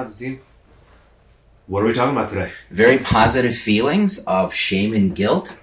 Constantine. 0.00 0.40
What 1.66 1.82
are 1.82 1.86
we 1.86 1.92
talking 1.92 2.16
about 2.16 2.30
today? 2.30 2.50
Very 2.70 2.98
positive 2.98 3.54
feelings 3.54 4.18
of 4.20 4.54
shame 4.54 4.94
and 4.94 5.14
guilt, 5.14 5.58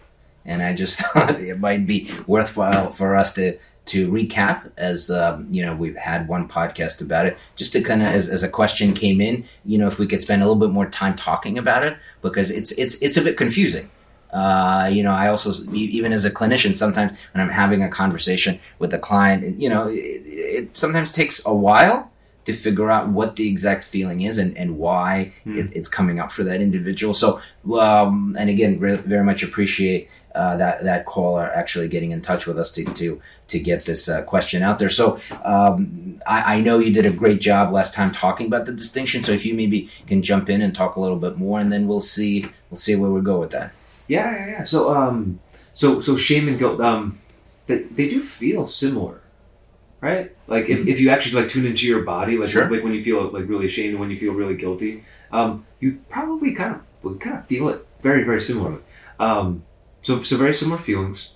and 0.46 0.62
I 0.62 0.74
just 0.74 0.99
thought 0.99 1.42
it 1.42 1.60
might 1.60 1.88
be 1.88 2.12
worthwhile 2.28 2.92
for 2.92 3.15
us 3.15 3.34
to 3.34 3.58
to 3.88 4.12
recap 4.12 4.69
as 4.78 5.10
um, 5.10 5.47
you 5.50 5.65
know 5.65 5.73
we've 5.73 5.96
had 5.96 6.28
one 6.28 6.47
podcast 6.47 7.01
about 7.01 7.26
it 7.26 7.37
just 7.55 7.72
to 7.72 7.81
kind 7.81 8.01
of 8.04 8.10
as, 8.10 8.28
as 8.28 8.44
a 8.44 8.50
question 8.50 8.94
came 8.94 9.22
in 9.22 9.46
you 9.63 9.78
know 9.78 9.87
if 9.87 9.97
we 9.97 10.05
could 10.05 10.19
spend 10.19 10.42
a 10.44 10.46
little 10.46 10.60
bit 10.60 10.72
more 10.72 10.90
time 10.90 11.15
talking 11.15 11.58
about 11.58 11.85
it 11.85 11.97
because 12.22 12.51
it's 12.51 12.74
it's 12.74 12.96
it's 13.01 13.15
a 13.15 13.22
bit 13.22 13.38
confusing 13.38 13.90
uh, 14.33 14.90
you 14.92 15.01
know 15.01 15.13
i 15.13 15.29
also 15.29 15.54
even 15.74 16.12
as 16.12 16.26
a 16.26 16.30
clinician 16.31 16.76
sometimes 16.76 17.17
when 17.34 17.41
i'm 17.41 17.49
having 17.49 17.81
a 17.81 17.88
conversation 17.88 18.59
with 18.77 18.94
a 18.94 18.99
client 18.99 19.58
you 19.58 19.70
know 19.70 19.88
it, 19.88 20.22
it 20.26 20.76
sometimes 20.76 21.10
takes 21.10 21.41
a 21.46 21.55
while 21.55 22.12
to 22.48 22.54
figure 22.54 22.90
out 22.90 23.10
what 23.10 23.36
the 23.36 23.48
exact 23.48 23.84
feeling 23.84 24.22
is 24.22 24.38
and, 24.38 24.58
and 24.58 24.78
why 24.78 25.34
Hmm. 25.44 25.60
it, 25.60 25.68
it's 25.78 25.90
coming 25.90 26.18
up 26.20 26.32
for 26.32 26.44
that 26.46 26.60
individual. 26.62 27.14
So, 27.14 27.40
um, 27.80 28.36
and 28.40 28.50
again, 28.50 28.80
re- 28.80 28.96
very 28.96 29.24
much 29.24 29.44
appreciate 29.44 30.10
uh, 30.34 30.55
that 30.58 30.84
that 30.84 31.05
caller 31.05 31.46
actually 31.62 31.88
getting 31.88 32.12
in 32.12 32.22
touch 32.22 32.46
with 32.48 32.58
us 32.60 32.72
to 32.72 32.84
to 33.02 33.22
to 33.48 33.60
get 33.60 33.86
this 33.86 34.08
uh, 34.08 34.22
question 34.24 34.64
out 34.64 34.78
there. 34.80 34.90
So, 34.90 35.20
um, 35.44 36.20
I, 36.26 36.58
I 36.58 36.62
know 36.62 36.80
you 36.80 36.94
did 36.94 37.05
a 37.05 37.12
great 37.24 37.41
job 37.41 37.74
last 37.74 37.94
time 37.94 38.12
talking 38.12 38.48
about 38.48 38.66
the 38.66 38.72
distinction. 38.74 39.24
So, 39.24 39.32
if 39.32 39.46
you 39.46 39.54
maybe 39.54 39.90
can 40.08 40.22
jump 40.22 40.50
in 40.50 40.62
and 40.62 40.74
talk 40.76 40.96
a 40.96 41.02
little 41.02 41.18
bit 41.20 41.38
more, 41.38 41.60
and 41.60 41.72
then 41.72 41.88
we'll 41.88 42.02
see 42.16 42.46
we'll 42.70 42.77
see 42.88 42.96
where 42.96 43.12
we 43.12 43.22
go 43.22 43.40
with 43.40 43.52
that. 43.52 43.72
Yeah, 44.08 44.32
yeah, 44.32 44.48
yeah. 44.48 44.64
So, 44.64 44.96
um, 44.96 45.40
so, 45.74 46.02
so 46.02 46.16
shame 46.18 46.48
and 46.48 46.58
guilt, 46.58 46.80
um, 46.80 47.20
they, 47.68 47.80
they 47.98 48.08
do 48.10 48.22
feel 48.22 48.66
similar, 48.68 49.20
right? 50.02 50.32
Like 50.48 50.70
if, 50.70 50.88
if 50.88 51.00
you 51.00 51.10
actually 51.10 51.42
like 51.42 51.52
tune 51.52 51.66
into 51.66 51.88
your 51.88 52.04
body, 52.04 52.38
like 52.38 52.49
Sure. 52.49 52.70
like 52.70 52.84
when 52.84 52.94
you 52.94 53.04
feel 53.04 53.30
like 53.30 53.48
really 53.48 53.66
ashamed 53.68 53.91
and 53.91 53.99
when 53.99 54.10
you 54.10 54.18
feel 54.20 54.34
really 54.34 54.55
guilty, 54.55 55.04
um, 55.32 55.66
you 55.80 55.99
probably 56.10 56.54
kind 56.54 56.76
of 56.76 56.82
would 57.04 57.20
kind 57.20 57.38
of 57.38 57.46
feel 57.48 57.70
it 57.70 57.85
very, 58.02 58.24
very 58.24 58.41
similarly. 58.41 58.82
Um, 59.20 59.63
so, 60.02 60.21
so 60.24 60.38
very 60.38 60.54
similar 60.54 60.77
feelings, 60.77 61.32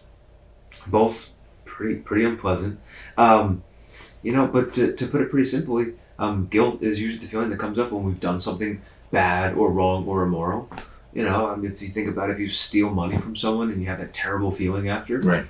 both 0.87 1.31
pretty, 1.65 1.95
pretty 1.95 2.23
unpleasant. 2.25 2.79
Um, 3.17 3.63
you 4.23 4.31
know, 4.31 4.47
but 4.47 4.73
to, 4.75 4.93
to 4.95 5.07
put 5.07 5.21
it 5.21 5.31
pretty 5.31 5.49
simply, 5.49 5.93
um, 6.19 6.47
guilt 6.51 6.83
is 6.83 7.01
usually 7.01 7.19
the 7.19 7.27
feeling 7.27 7.49
that 7.49 7.57
comes 7.59 7.79
up 7.79 7.91
when 7.91 8.03
we've 8.03 8.19
done 8.19 8.39
something 8.39 8.81
bad 9.09 9.55
or 9.55 9.71
wrong 9.71 10.05
or 10.05 10.23
immoral. 10.23 10.69
You 11.13 11.23
know, 11.23 11.47
I 11.47 11.55
mean, 11.55 11.71
if 11.71 11.81
you 11.81 11.89
think 11.89 12.07
about 12.07 12.29
it, 12.29 12.33
if 12.33 12.39
you 12.39 12.47
steal 12.47 12.89
money 12.89 13.17
from 13.17 13.35
someone 13.35 13.69
and 13.71 13.81
you 13.81 13.87
have 13.87 13.99
that 13.99 14.13
terrible 14.13 14.51
feeling 14.51 14.87
after, 14.89 15.19
Right. 15.19 15.45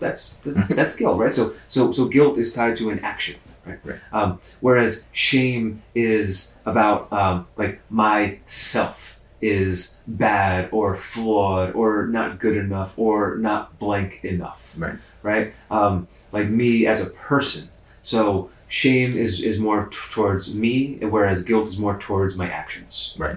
That's 0.00 0.36
that's 0.70 0.96
guilt, 0.96 1.18
right? 1.18 1.34
So 1.34 1.54
so 1.68 1.92
so 1.92 2.06
guilt 2.06 2.38
is 2.38 2.52
tied 2.52 2.76
to 2.78 2.90
an 2.90 2.98
action, 3.00 3.36
right? 3.66 3.78
Right. 3.84 3.98
Um, 4.12 4.40
whereas 4.60 5.06
shame 5.12 5.82
is 5.94 6.56
about 6.66 7.12
um, 7.12 7.46
like 7.56 7.80
myself 7.90 9.20
is 9.40 9.98
bad 10.06 10.68
or 10.72 10.96
flawed 10.96 11.74
or 11.74 12.06
not 12.06 12.40
good 12.40 12.56
enough 12.56 12.94
or 12.98 13.36
not 13.36 13.78
blank 13.78 14.24
enough, 14.24 14.74
Right. 14.78 14.96
Right? 15.22 15.54
Um, 15.70 16.08
like 16.32 16.48
me 16.48 16.86
as 16.86 17.00
a 17.02 17.06
person. 17.10 17.68
So 18.02 18.50
shame 18.68 19.10
is 19.12 19.42
is 19.42 19.58
more 19.58 19.86
t- 19.86 19.96
towards 20.10 20.54
me, 20.54 20.96
whereas 21.00 21.44
guilt 21.44 21.68
is 21.68 21.78
more 21.78 21.98
towards 21.98 22.36
my 22.36 22.48
actions, 22.48 23.14
Right. 23.18 23.36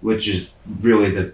Which 0.00 0.28
is 0.28 0.48
really 0.80 1.10
the 1.10 1.32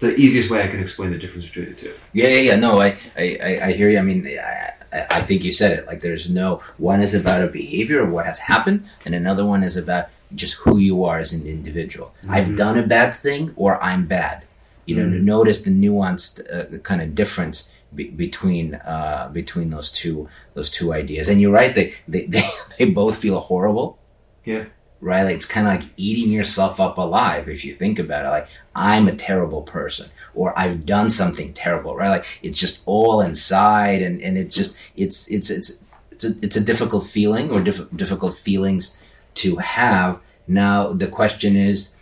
the 0.00 0.14
easiest 0.16 0.50
way 0.50 0.62
I 0.62 0.68
can 0.68 0.80
explain 0.80 1.10
the 1.10 1.18
difference 1.18 1.46
between 1.46 1.66
the 1.70 1.74
two. 1.74 1.94
Yeah, 2.12 2.28
yeah, 2.28 2.40
yeah. 2.40 2.56
No, 2.56 2.80
I, 2.80 2.96
I, 3.16 3.60
I- 3.64 3.72
hear 3.72 3.90
you. 3.90 3.98
I 3.98 4.02
mean, 4.02 4.26
I, 4.28 4.72
I 5.10 5.20
think 5.22 5.44
you 5.44 5.52
said 5.52 5.72
it. 5.78 5.86
Like, 5.86 6.00
there's 6.00 6.30
no 6.30 6.62
one 6.78 7.00
is 7.00 7.14
about 7.14 7.42
a 7.42 7.48
behavior 7.48 8.00
of 8.02 8.10
what 8.10 8.24
has 8.26 8.38
happened, 8.38 8.86
and 9.04 9.14
another 9.14 9.44
one 9.44 9.62
is 9.62 9.76
about 9.76 10.06
just 10.34 10.54
who 10.54 10.78
you 10.78 11.04
are 11.04 11.18
as 11.18 11.32
an 11.32 11.46
individual. 11.46 12.14
I've 12.28 12.48
Mhm. 12.48 12.56
done 12.56 12.78
a 12.78 12.86
bad 12.86 13.14
thing, 13.14 13.52
or 13.56 13.82
I'm 13.82 14.06
bad. 14.06 14.44
You 14.86 14.96
know, 14.96 15.06
Mhm. 15.06 15.22
notice 15.24 15.60
the 15.60 15.70
nuanced 15.70 16.40
uh, 16.52 16.78
kind 16.78 17.02
of 17.02 17.14
difference 17.14 17.70
be- 17.94 18.08
between 18.10 18.74
uh, 18.74 19.30
between 19.32 19.70
those 19.70 19.90
two 19.90 20.28
those 20.54 20.70
two 20.70 20.92
ideas. 20.92 21.28
And 21.28 21.40
you're 21.40 21.52
right; 21.52 21.74
they 21.74 21.94
they 22.06 22.26
they, 22.34 22.44
they 22.78 22.84
both 22.86 23.16
feel 23.18 23.40
horrible. 23.40 23.98
Yeah. 24.44 24.64
Right, 25.00 25.22
like 25.22 25.36
it's 25.36 25.46
kind 25.46 25.68
of 25.68 25.74
like 25.74 25.90
eating 25.96 26.32
yourself 26.32 26.80
up 26.80 26.98
alive 26.98 27.48
if 27.48 27.64
you 27.64 27.72
think 27.72 28.00
about 28.00 28.24
it. 28.24 28.30
Like 28.30 28.48
I'm 28.74 29.06
a 29.06 29.14
terrible 29.14 29.62
person, 29.62 30.10
or 30.34 30.58
I've 30.58 30.84
done 30.84 31.08
something 31.08 31.52
terrible. 31.52 31.94
Right, 31.94 32.08
like 32.08 32.26
it's 32.42 32.58
just 32.58 32.82
all 32.84 33.20
inside, 33.20 34.02
and 34.02 34.20
and 34.20 34.36
it's 34.36 34.54
just 34.54 34.76
it's 34.96 35.28
it's 35.28 35.50
it's 35.50 35.82
it's 36.10 36.24
a, 36.24 36.34
it's 36.42 36.56
a 36.56 36.60
difficult 36.60 37.06
feeling 37.06 37.52
or 37.52 37.62
diff- 37.62 37.88
difficult 37.94 38.34
feelings 38.34 38.96
to 39.34 39.56
have. 39.56 40.20
Now 40.48 40.92
the 40.92 41.06
question 41.06 41.54
is, 41.54 41.94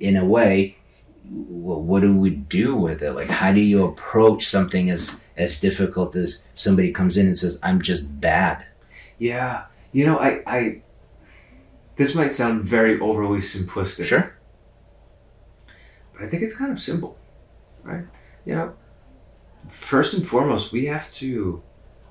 in 0.00 0.16
a 0.16 0.24
way, 0.24 0.78
well, 1.30 1.80
what 1.80 2.00
do 2.00 2.14
we 2.14 2.30
do 2.30 2.74
with 2.74 3.02
it? 3.02 3.12
Like, 3.12 3.30
how 3.30 3.52
do 3.52 3.60
you 3.60 3.84
approach 3.84 4.46
something 4.46 4.90
as 4.90 5.22
as 5.36 5.60
difficult 5.60 6.16
as 6.16 6.48
somebody 6.56 6.92
comes 6.92 7.16
in 7.16 7.26
and 7.26 7.38
says, 7.38 7.58
"I'm 7.62 7.80
just 7.80 8.20
bad." 8.20 8.66
Yeah, 9.18 9.64
you 9.92 10.06
know, 10.06 10.18
I, 10.18 10.42
I 10.46 10.82
this 12.02 12.14
might 12.14 12.32
sound 12.32 12.64
very 12.64 12.98
overly 13.00 13.38
simplistic, 13.38 14.04
Sure. 14.06 14.34
but 16.12 16.22
I 16.24 16.28
think 16.28 16.42
it's 16.42 16.56
kind 16.56 16.72
of 16.72 16.80
simple, 16.80 17.16
right? 17.82 18.04
You 18.44 18.54
know, 18.56 18.72
first 19.68 20.14
and 20.14 20.26
foremost, 20.26 20.72
we 20.72 20.86
have 20.86 21.10
to 21.12 21.62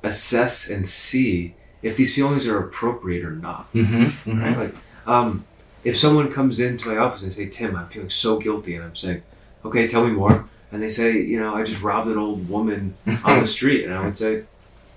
assess 0.03 0.69
and 0.69 0.87
see 0.87 1.55
if 1.81 1.97
these 1.97 2.15
feelings 2.15 2.47
are 2.47 2.57
appropriate 2.59 3.25
or 3.25 3.31
not, 3.31 3.71
Mm-hmm. 3.73 4.39
right? 4.41 4.57
Like, 4.57 4.75
um, 5.07 5.45
if 5.83 5.97
someone 5.97 6.31
comes 6.31 6.59
into 6.59 6.87
my 6.89 6.97
office 6.97 7.23
and 7.23 7.31
they 7.31 7.35
say, 7.35 7.49
"Tim, 7.49 7.75
I'm 7.75 7.87
feeling 7.89 8.09
so 8.09 8.37
guilty," 8.39 8.75
and 8.75 8.83
I'm 8.85 8.95
saying, 8.95 9.23
"Okay, 9.65 9.87
tell 9.87 10.05
me 10.05 10.11
more," 10.13 10.47
and 10.71 10.81
they 10.81 10.87
say, 10.87 11.19
"You 11.19 11.39
know, 11.39 11.55
I 11.55 11.63
just 11.63 11.81
robbed 11.81 12.07
an 12.07 12.17
old 12.17 12.47
woman 12.47 12.93
on 13.25 13.39
the 13.41 13.47
street," 13.57 13.85
and 13.85 13.93
I 13.93 14.05
would 14.05 14.17
say, 14.17 14.43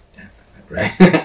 right. 0.70 0.92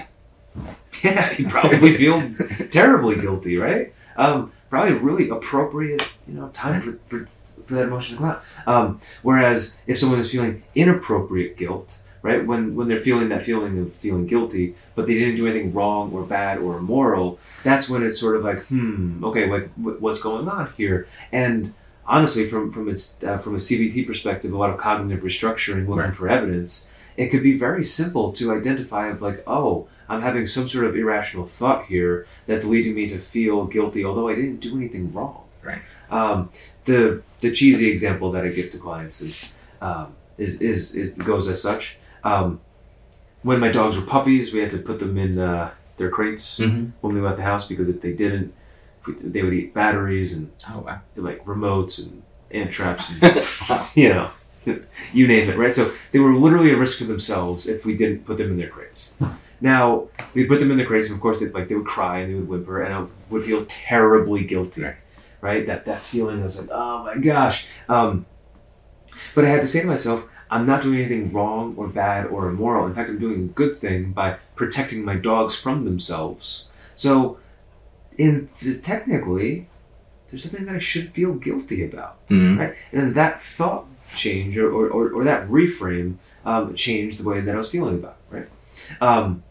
Yeah, 1.04 1.32
you 1.38 1.48
probably 1.48 1.96
feel 1.96 2.32
terribly 2.70 3.16
guilty, 3.16 3.56
right? 3.56 3.92
Um, 4.16 4.52
probably 4.68 4.92
a 4.92 4.98
really 4.98 5.28
appropriate, 5.30 6.06
you 6.28 6.34
know, 6.34 6.48
time 6.48 6.82
for, 6.82 6.92
for, 7.06 7.28
for 7.66 7.74
that 7.74 7.82
emotion 7.84 8.16
to 8.16 8.22
come 8.22 8.30
out. 8.30 8.44
Um, 8.66 9.00
whereas 9.22 9.78
if 9.86 9.98
someone 9.98 10.20
is 10.20 10.30
feeling 10.30 10.62
inappropriate 10.74 11.56
guilt, 11.56 11.98
right, 12.22 12.44
when 12.46 12.74
when 12.74 12.88
they're 12.88 13.00
feeling 13.00 13.28
that 13.30 13.44
feeling 13.44 13.78
of 13.78 13.94
feeling 13.94 14.26
guilty, 14.26 14.74
but 14.94 15.06
they 15.06 15.14
didn't 15.14 15.36
do 15.36 15.46
anything 15.46 15.72
wrong 15.72 16.12
or 16.12 16.22
bad 16.22 16.58
or 16.58 16.76
immoral, 16.78 17.38
that's 17.62 17.88
when 17.88 18.02
it's 18.02 18.20
sort 18.20 18.36
of 18.36 18.44
like, 18.44 18.60
hmm, 18.66 19.24
okay, 19.24 19.48
like 19.50 19.72
wh- 19.74 20.00
what's 20.02 20.20
going 20.20 20.48
on 20.48 20.70
here? 20.76 21.06
And 21.32 21.72
honestly, 22.04 22.46
from 22.48 22.72
from 22.72 22.88
its 22.90 23.22
uh, 23.24 23.38
from 23.38 23.54
a 23.54 23.58
CBT 23.58 24.06
perspective, 24.06 24.52
a 24.52 24.56
lot 24.58 24.70
of 24.70 24.76
cognitive 24.78 25.24
restructuring, 25.24 25.88
looking 25.88 25.96
Right. 25.96 26.14
for 26.14 26.28
evidence, 26.28 26.90
it 27.16 27.28
could 27.30 27.42
be 27.42 27.56
very 27.58 27.84
simple 27.84 28.32
to 28.34 28.52
identify 28.52 29.08
of 29.08 29.22
like, 29.22 29.42
oh, 29.46 29.88
I'm 30.10 30.20
having 30.20 30.46
some 30.46 30.68
sort 30.68 30.84
of 30.86 30.96
irrational 30.96 31.46
thought 31.46 31.86
here 31.86 32.26
that's 32.46 32.64
leading 32.64 32.94
me 32.94 33.08
to 33.10 33.18
feel 33.18 33.64
guilty, 33.66 34.04
although 34.04 34.28
I 34.28 34.34
didn't 34.34 34.60
do 34.60 34.76
anything 34.76 35.12
wrong. 35.14 35.44
Right. 35.62 35.80
Um, 36.10 36.50
the 36.84 37.22
the 37.40 37.52
cheesy 37.52 37.88
example 37.90 38.32
that 38.32 38.44
I 38.44 38.48
give 38.48 38.72
to 38.72 38.78
clients 38.78 39.20
is 39.22 39.54
um, 39.80 40.08
is, 40.36 40.60
is 40.60 40.94
is 40.94 41.10
goes 41.12 41.48
as 41.48 41.62
such. 41.62 41.96
Um, 42.24 42.60
when 43.42 43.58
my 43.60 43.70
dogs 43.72 43.96
were 43.96 44.04
puppies, 44.04 44.52
we 44.52 44.58
had 44.60 44.70
to 44.72 44.78
put 44.78 44.98
them 44.98 45.16
in 45.16 45.38
uh, 45.38 45.70
their 45.96 46.10
crates 46.10 46.58
Mm-hmm. 46.60 46.90
when 47.00 47.14
we 47.14 47.20
left 47.20 47.36
the 47.38 47.42
house 47.42 47.66
because 47.68 47.88
if 47.88 48.00
they 48.02 48.12
didn't, 48.12 48.52
they 49.06 49.42
would 49.42 49.54
eat 49.54 49.72
batteries 49.72 50.34
and 50.36 50.50
Oh 50.68 50.80
wow. 50.80 51.00
like 51.16 51.44
remotes 51.44 51.98
and 51.98 52.22
ant 52.50 52.72
traps 52.72 53.04
and 53.10 53.86
you 53.94 54.08
know, 54.08 54.30
you 55.12 55.26
name 55.28 55.48
it, 55.48 55.56
right? 55.56 55.74
So 55.74 55.92
they 56.12 56.18
were 56.18 56.34
literally 56.34 56.72
a 56.72 56.76
risk 56.76 56.98
to 56.98 57.04
themselves 57.04 57.66
if 57.68 57.84
we 57.86 57.96
didn't 57.96 58.26
put 58.26 58.36
them 58.38 58.50
in 58.50 58.58
their 58.58 58.68
crates. 58.68 59.14
Now 59.60 60.08
we 60.34 60.44
put 60.46 60.60
them 60.60 60.70
in 60.70 60.78
the 60.78 60.84
crates, 60.84 61.08
and 61.08 61.16
of 61.16 61.20
course, 61.22 61.40
they, 61.40 61.48
like 61.48 61.68
they 61.68 61.74
would 61.74 61.86
cry 61.86 62.20
and 62.20 62.30
they 62.30 62.34
would 62.38 62.48
whimper, 62.48 62.82
and 62.82 62.94
I 62.94 63.06
would 63.30 63.44
feel 63.44 63.64
terribly 63.68 64.44
guilty, 64.44 64.82
Right. 64.82 64.96
right? 65.40 65.66
That 65.66 65.84
that 65.86 66.00
feeling 66.00 66.42
was 66.42 66.60
like, 66.60 66.70
oh 66.72 67.04
my 67.04 67.16
gosh. 67.16 67.66
Um, 67.88 68.26
but 69.34 69.44
I 69.44 69.48
had 69.48 69.60
to 69.62 69.68
say 69.68 69.80
to 69.82 69.86
myself, 69.86 70.24
I'm 70.50 70.66
not 70.66 70.82
doing 70.82 70.98
anything 71.00 71.32
wrong 71.32 71.74
or 71.76 71.86
bad 71.88 72.26
or 72.26 72.48
immoral. 72.48 72.86
In 72.86 72.94
fact, 72.94 73.10
I'm 73.10 73.18
doing 73.18 73.44
a 73.44 73.46
good 73.48 73.78
thing 73.78 74.12
by 74.12 74.36
protecting 74.56 75.04
my 75.04 75.14
dogs 75.16 75.54
from 75.54 75.84
themselves. 75.84 76.68
So, 76.96 77.38
in 78.18 78.48
technically, 78.82 79.68
there's 80.30 80.42
something 80.44 80.64
that 80.66 80.76
I 80.76 80.78
should 80.80 81.12
feel 81.12 81.34
guilty 81.34 81.84
about 81.84 82.26
Mm-hmm. 82.28 82.58
right? 82.60 82.74
And 82.92 83.02
then 83.02 83.12
that 83.14 83.42
thought 83.42 83.86
change 84.16 84.56
or, 84.58 84.70
or, 84.70 84.88
or, 84.88 85.12
or 85.12 85.24
that 85.24 85.48
reframe 85.48 86.16
um, 86.44 86.74
changed 86.74 87.18
the 87.18 87.24
way 87.24 87.40
that 87.40 87.54
I 87.54 87.58
was 87.58 87.70
feeling 87.70 87.96
about 87.96 88.16
it, 88.32 88.34
right? 88.36 88.48
Um, 89.00 89.42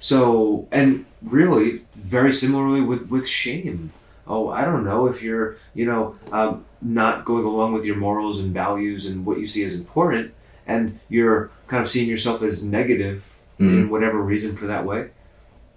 so, 0.00 0.66
and 0.70 1.04
really, 1.22 1.82
very 1.96 2.32
similarly 2.32 2.80
with, 2.80 3.08
with 3.08 3.26
shame. 3.26 3.92
Oh, 4.26 4.50
I 4.50 4.64
don't 4.64 4.84
know 4.84 5.06
if 5.06 5.22
you're, 5.22 5.56
you 5.74 5.86
know, 5.86 6.16
um, 6.32 6.64
not 6.82 7.24
going 7.24 7.44
along 7.44 7.72
with 7.72 7.84
your 7.84 7.96
morals 7.96 8.40
and 8.40 8.52
values 8.52 9.06
and 9.06 9.24
what 9.24 9.38
you 9.40 9.46
see 9.46 9.64
as 9.64 9.74
important, 9.74 10.32
and 10.66 10.98
you're 11.08 11.50
kind 11.66 11.82
of 11.82 11.88
seeing 11.88 12.08
yourself 12.08 12.42
as 12.42 12.62
negative 12.64 13.38
in 13.58 13.66
Mhm. 13.86 13.88
whatever 13.88 14.20
reason 14.22 14.56
for 14.56 14.66
that 14.66 14.84
way. 14.86 15.08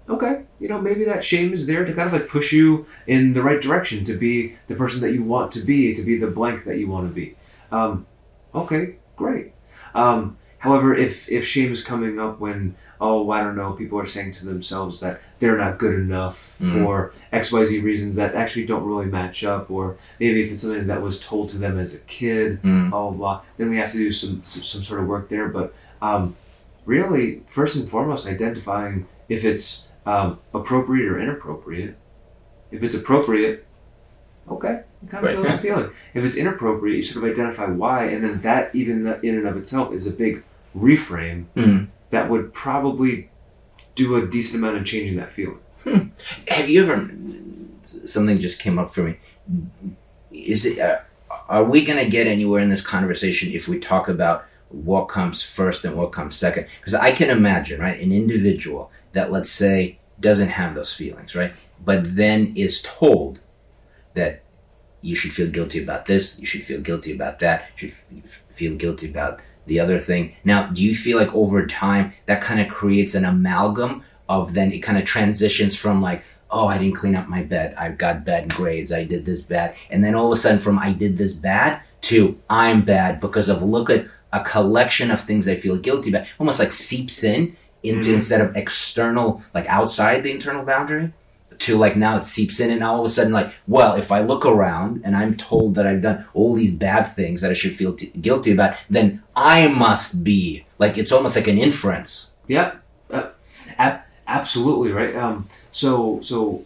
okay, 0.10 0.42
you 0.60 0.68
know, 0.68 0.82
maybe 0.82 1.06
that 1.06 1.24
shame 1.24 1.54
is 1.54 1.66
there 1.68 1.86
to 1.86 1.94
kind 1.94 2.08
of 2.08 2.12
like 2.12 2.28
push 2.28 2.52
you 2.52 2.86
in 3.08 3.32
the 3.34 3.42
right 3.42 3.62
direction 3.62 4.04
to 4.04 4.14
be 4.18 4.54
the 4.68 4.76
person 4.76 5.00
that 5.00 5.14
you 5.14 5.24
want 5.24 5.54
to 5.54 5.62
be, 5.62 5.94
to 5.96 6.02
be 6.04 6.18
the 6.18 6.28
blank 6.28 6.66
that 6.66 6.78
you 6.78 6.88
want 6.88 7.08
to 7.08 7.14
be. 7.14 7.34
Um, 7.72 8.06
okay, 8.54 8.96
great. 9.16 9.54
Um, 9.96 10.36
however, 10.62 10.96
if 10.96 11.30
if 11.38 11.44
shame 11.46 11.72
is 11.74 11.84
coming 11.84 12.20
up 12.20 12.40
when 12.40 12.76
oh 13.00 13.30
I 13.32 13.42
don't 13.44 13.56
know 13.58 13.72
people 13.74 14.00
are 14.00 14.06
saying 14.16 14.32
to 14.34 14.46
themselves 14.46 15.00
that 15.02 15.22
they're 15.40 15.58
not 15.58 15.80
good 15.80 15.96
enough 16.00 16.56
Mhm. 16.62 16.72
for 16.74 17.14
X 17.32 17.52
Y 17.52 17.66
Z 17.66 17.80
reasons 17.80 18.16
that 18.18 18.36
actually 18.36 18.66
don't 18.68 18.86
really 18.86 19.08
match 19.20 19.44
up, 19.44 19.70
or 19.72 19.98
maybe 20.20 20.44
if 20.44 20.52
it's 20.52 20.62
something 20.64 20.88
that 20.88 21.02
was 21.02 21.20
told 21.20 21.50
to 21.50 21.58
them 21.58 21.80
as 21.80 21.96
a 21.96 22.00
kid, 22.20 22.62
Mm. 22.64 22.90
blah 22.92 23.02
blah 23.10 23.18
blah, 23.18 23.42
then 23.58 23.70
we 23.72 23.78
have 23.78 23.92
to 23.92 23.98
do 23.98 24.12
some 24.12 24.42
some, 24.44 24.64
some 24.64 24.84
sort 24.84 25.02
of 25.02 25.08
work 25.08 25.30
there. 25.30 25.48
But 25.50 25.74
um, 26.02 26.36
really, 26.86 27.42
first 27.50 27.76
and 27.76 27.90
foremost, 27.90 28.28
identifying 28.28 29.06
if 29.30 29.44
it's 29.44 29.88
um, 30.06 30.40
appropriate 30.54 31.08
or 31.12 31.20
inappropriate. 31.20 31.96
If 32.72 32.82
it's 32.84 32.96
appropriate, 32.96 33.66
okay, 34.50 34.82
you 35.02 35.08
kind 35.10 35.24
of 35.24 35.30
Right. 35.30 35.36
feel 35.36 35.44
that 35.44 35.62
feeling. 35.62 35.90
If 36.14 36.24
it's 36.24 36.36
inappropriate, 36.38 36.98
you 36.98 37.04
sort 37.04 37.26
of 37.26 37.32
identify 37.32 37.66
why, 37.68 38.06
and 38.06 38.24
then 38.24 38.42
that 38.42 38.74
even 38.74 39.06
in 39.24 39.36
and 39.38 39.48
of 39.48 39.58
itself 39.58 39.94
is 39.94 40.08
a 40.08 40.12
big 40.12 40.42
reframe 40.76 41.46
Mm. 41.56 41.88
that 42.12 42.30
would 42.30 42.54
probably 42.54 43.30
do 43.96 44.16
a 44.16 44.26
decent 44.28 44.64
amount 44.64 44.78
of 44.78 44.86
changing 44.86 45.18
that 45.18 45.32
feeling. 45.34 45.60
Have 46.48 46.70
you 46.70 46.84
ever? 46.84 47.10
Something 47.84 48.40
just 48.40 48.60
came 48.62 48.78
up 48.78 48.90
for 48.92 49.04
me. 49.04 49.18
Is 50.32 50.66
it? 50.66 50.80
Uh, 50.80 51.00
are 51.50 51.64
we 51.64 51.84
going 51.84 51.98
to 52.04 52.10
get 52.10 52.28
anywhere 52.28 52.62
in 52.62 52.70
this 52.70 52.82
conversation 52.86 53.52
if 53.52 53.68
we 53.68 53.80
talk 53.80 54.08
about 54.08 54.46
what 54.70 55.06
comes 55.06 55.44
first 55.44 55.84
and 55.84 55.96
what 55.98 56.12
comes 56.14 56.36
second? 56.36 56.68
Because 56.80 56.94
I 56.96 57.12
can 57.12 57.30
imagine, 57.30 57.82
right, 57.82 58.00
an 58.00 58.12
individual 58.12 58.92
that 59.14 59.32
let's 59.32 59.50
say 59.50 59.98
doesn't 60.20 60.50
have 60.50 60.76
those 60.76 60.94
feelings, 60.94 61.36
right, 61.36 61.52
but 61.84 62.16
then 62.16 62.54
is 62.56 62.82
told 62.84 63.40
that 64.14 64.44
you 65.02 65.16
should 65.16 65.32
feel 65.34 65.48
guilty 65.50 65.82
about 65.84 66.06
this, 66.06 66.38
you 66.40 66.46
should 66.46 66.64
feel 66.64 66.80
guilty 66.80 67.12
about 67.12 67.40
that, 67.40 67.66
you 67.78 67.90
should 67.90 68.22
f- 68.24 68.42
feel 68.50 68.76
guilty 68.76 69.10
about 69.10 69.42
the 69.68 69.80
other 69.80 70.00
thing. 70.00 70.34
Now, 70.44 70.68
do 70.68 70.82
you 70.84 70.96
feel 70.96 71.18
like 71.18 71.34
over 71.34 71.66
time 71.68 72.14
that 72.26 72.42
kind 72.42 72.60
of 72.60 72.68
creates 72.68 73.16
an 73.16 73.26
amalgam 73.26 74.04
of 74.28 74.54
then 74.54 74.72
it 74.72 74.80
kind 74.80 74.98
of 74.98 75.06
transitions 75.06 75.76
from 75.76 76.02
like, 76.02 76.24
oh, 76.50 76.68
I 76.68 76.78
didn't 76.78 76.96
clean 76.96 77.16
up 77.16 77.28
my 77.30 77.44
bed, 77.44 77.74
I've 77.78 77.98
got 77.98 78.26
bad 78.26 78.50
grades, 78.54 78.92
I 78.92 79.04
did 79.06 79.26
this 79.26 79.42
bad, 79.42 79.76
and 79.90 80.04
then 80.04 80.16
all 80.16 80.28
of 80.32 80.38
a 80.38 80.42
sudden 80.42 80.60
from 80.60 80.78
I 80.80 80.92
did 80.92 81.18
this 81.18 81.34
bad 81.34 81.82
to 82.02 82.38
I'm 82.50 82.84
bad 82.84 83.22
because 83.22 83.48
of 83.48 83.62
look 83.62 83.90
at 83.90 84.06
a 84.34 84.44
collection 84.44 85.12
of 85.12 85.22
things 85.22 85.48
I 85.48 85.56
feel 85.56 85.78
guilty 85.78 86.10
about, 86.10 86.26
almost 86.40 86.60
like 86.60 86.72
seeps 86.72 87.24
in 87.24 87.56
into 87.84 88.10
Mhm. 88.12 88.16
instead 88.16 88.42
of 88.42 88.56
external, 88.56 89.42
like 89.54 89.66
outside 89.68 90.24
the 90.24 90.32
internal 90.32 90.64
boundary. 90.66 91.14
To 91.62 91.78
like 91.78 91.96
now 91.96 92.18
it 92.18 92.26
seeps 92.26 92.60
in, 92.60 92.72
and 92.72 92.84
all 92.84 93.00
of 93.00 93.06
a 93.06 93.10
sudden, 93.10 93.32
like, 93.32 93.54
well, 93.68 93.96
if 93.96 94.12
I 94.12 94.22
look 94.22 94.46
around 94.48 95.02
and 95.04 95.16
I'm 95.16 95.38
told 95.38 95.76
that 95.76 95.86
I've 95.86 96.02
done 96.02 96.26
all 96.34 96.54
these 96.56 96.74
bad 96.74 97.04
things 97.04 97.42
that 97.42 97.52
I 97.52 97.54
should 97.54 97.76
feel 97.76 97.94
t- 97.94 98.08
guilty 98.20 98.52
about, 98.52 98.78
then 98.90 99.22
I 99.36 99.68
must 99.68 100.24
be 100.24 100.66
like 100.80 100.98
it's 100.98 101.12
almost 101.12 101.36
like 101.36 101.48
an 101.48 101.60
inference. 101.60 102.32
Yep, 102.48 102.82
uh, 103.12 103.30
ab- 103.78 104.02
absolutely 104.28 104.92
right. 104.92 105.16
Um, 105.16 105.48
so 105.72 106.20
so 106.24 106.64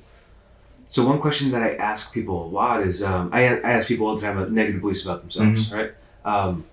so 0.89 1.05
one 1.05 1.19
question 1.19 1.51
that 1.51 1.61
I 1.61 1.75
ask 1.75 2.13
people 2.13 2.45
a 2.45 2.47
lot 2.47 2.87
is 2.87 3.03
um, 3.03 3.29
I, 3.33 3.41
I 3.41 3.71
ask 3.73 3.89
people 3.89 4.07
all 4.07 4.15
the 4.15 4.21
time 4.21 4.37
about 4.37 4.51
negative 4.53 4.79
beliefs 4.79 5.03
about 5.03 5.19
themselves, 5.19 5.73
right? 5.73 5.91
Um, 6.23 6.63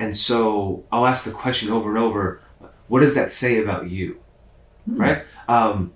and 0.00 0.16
so 0.16 0.82
I'll 0.90 1.06
ask 1.06 1.24
the 1.24 1.30
question 1.30 1.70
over 1.70 1.88
and 1.88 1.98
over: 1.98 2.40
What 2.88 2.98
does 3.00 3.14
that 3.14 3.30
say 3.30 3.62
about 3.62 3.88
you? 3.90 4.18
Hmm. 4.86 5.00
Right? 5.00 5.22
Um, 5.48 5.92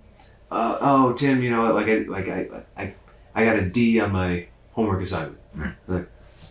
uh, 0.52 0.78
oh, 0.81 1.12
Tim, 1.14 1.43
you 1.43 1.50
know, 1.50 1.72
like 1.75 1.87
I 1.87 1.99
like 2.08 2.28
I, 2.28 2.49
I 2.76 2.94
I 3.34 3.44
got 3.44 3.56
a 3.56 3.62
D 3.62 4.00
on 4.00 4.12
my 4.12 4.46
homework 4.72 5.02
assignment. 5.02 5.38
Right. 5.54 5.75
Like, 5.88 6.08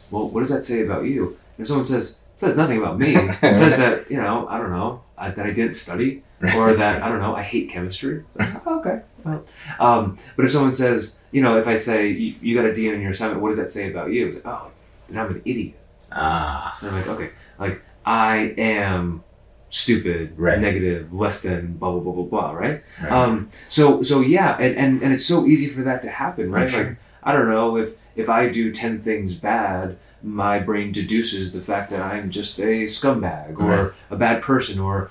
well, 0.09 0.29
what 0.29 0.41
does 0.41 0.49
that 0.49 0.65
say 0.65 0.83
about 0.83 1.03
you? 1.05 1.37
And 1.57 1.67
someone 1.67 1.87
says 1.87 2.19
says 2.37 2.55
nothing 2.57 2.77
about 2.79 2.97
me. 2.99 3.15
It 3.15 3.57
says 3.57 3.77
that 3.77 4.09
you 4.09 4.17
know 4.17 4.47
I 4.47 4.57
don't 4.57 4.71
know 4.71 5.03
I, 5.17 5.29
that 5.31 5.45
I 5.45 5.51
didn't 5.51 5.75
study 5.75 6.23
or 6.55 6.73
that 6.81 7.03
I 7.03 7.09
don't 7.09 7.19
know 7.19 7.35
I 7.35 7.43
hate 7.43 7.69
chemistry. 7.69 8.23
Like, 8.35 8.67
"Oh, 8.67 8.79
okay. 8.79 9.01
Well, 9.23 9.45
um, 9.79 10.17
but 10.35 10.45
if 10.45 10.51
someone 10.51 10.73
says 10.73 11.19
you 11.31 11.41
know 11.41 11.57
if 11.59 11.67
I 11.67 11.75
say 11.75 12.07
you, 12.09 12.35
you 12.41 12.55
got 12.55 12.65
a 12.65 12.73
D 12.73 12.91
on 12.93 13.01
your 13.01 13.11
assignment, 13.11 13.41
what 13.41 13.49
does 13.49 13.57
that 13.57 13.71
say 13.71 13.91
about 13.91 14.11
you? 14.11 14.27
It's 14.27 14.35
like, 14.43 14.47
oh, 14.47 14.71
then 15.09 15.19
I'm 15.19 15.29
an 15.31 15.41
idiot. 15.45 15.75
Ah, 16.11 16.77
And 16.81 16.89
I'm 16.89 16.95
like, 16.95 17.07
okay, 17.07 17.29
like 17.59 17.81
I 18.05 18.53
am 18.57 19.23
stupid, 19.71 20.33
Right. 20.37 20.59
negative, 20.59 21.11
less 21.13 21.41
than, 21.41 21.73
blah 21.77 21.91
blah 21.91 22.01
blah 22.01 22.13
blah 22.13 22.23
blah, 22.25 22.51
right? 22.51 22.83
right. 23.01 23.11
Um, 23.11 23.49
so 23.69 24.03
so 24.03 24.21
yeah, 24.21 24.55
and, 24.59 24.75
and 24.77 25.01
and 25.01 25.13
it's 25.13 25.25
so 25.25 25.45
easy 25.47 25.67
for 25.67 25.81
that 25.81 26.01
to 26.03 26.09
happen, 26.09 26.51
right? 26.51 26.69
Sure. 26.69 26.83
Like 26.85 26.97
I 27.23 27.31
don't 27.33 27.49
know 27.49 27.77
if 27.77 27.95
if 28.15 28.29
I 28.29 28.49
do 28.49 28.71
ten 28.73 29.01
things 29.01 29.33
bad, 29.33 29.97
my 30.21 30.59
brain 30.59 30.91
deduces 30.91 31.51
the 31.53 31.61
fact 31.61 31.89
that 31.91 32.01
I'm 32.01 32.29
just 32.29 32.59
a 32.59 32.85
scumbag 32.85 33.57
or 33.59 33.63
Right. 33.65 33.91
a 34.11 34.15
bad 34.17 34.43
person 34.43 34.79
or 34.79 35.09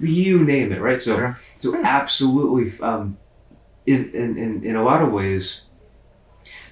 you 0.00 0.42
name 0.44 0.72
it, 0.72 0.80
right? 0.80 1.00
So 1.00 1.14
Sure. 1.16 1.38
so 1.60 1.76
absolutely, 1.84 2.72
um, 2.80 3.16
in, 3.86 4.10
in 4.12 4.36
in 4.38 4.64
in 4.64 4.76
a 4.76 4.82
lot 4.82 5.02
of 5.02 5.12
ways, 5.12 5.66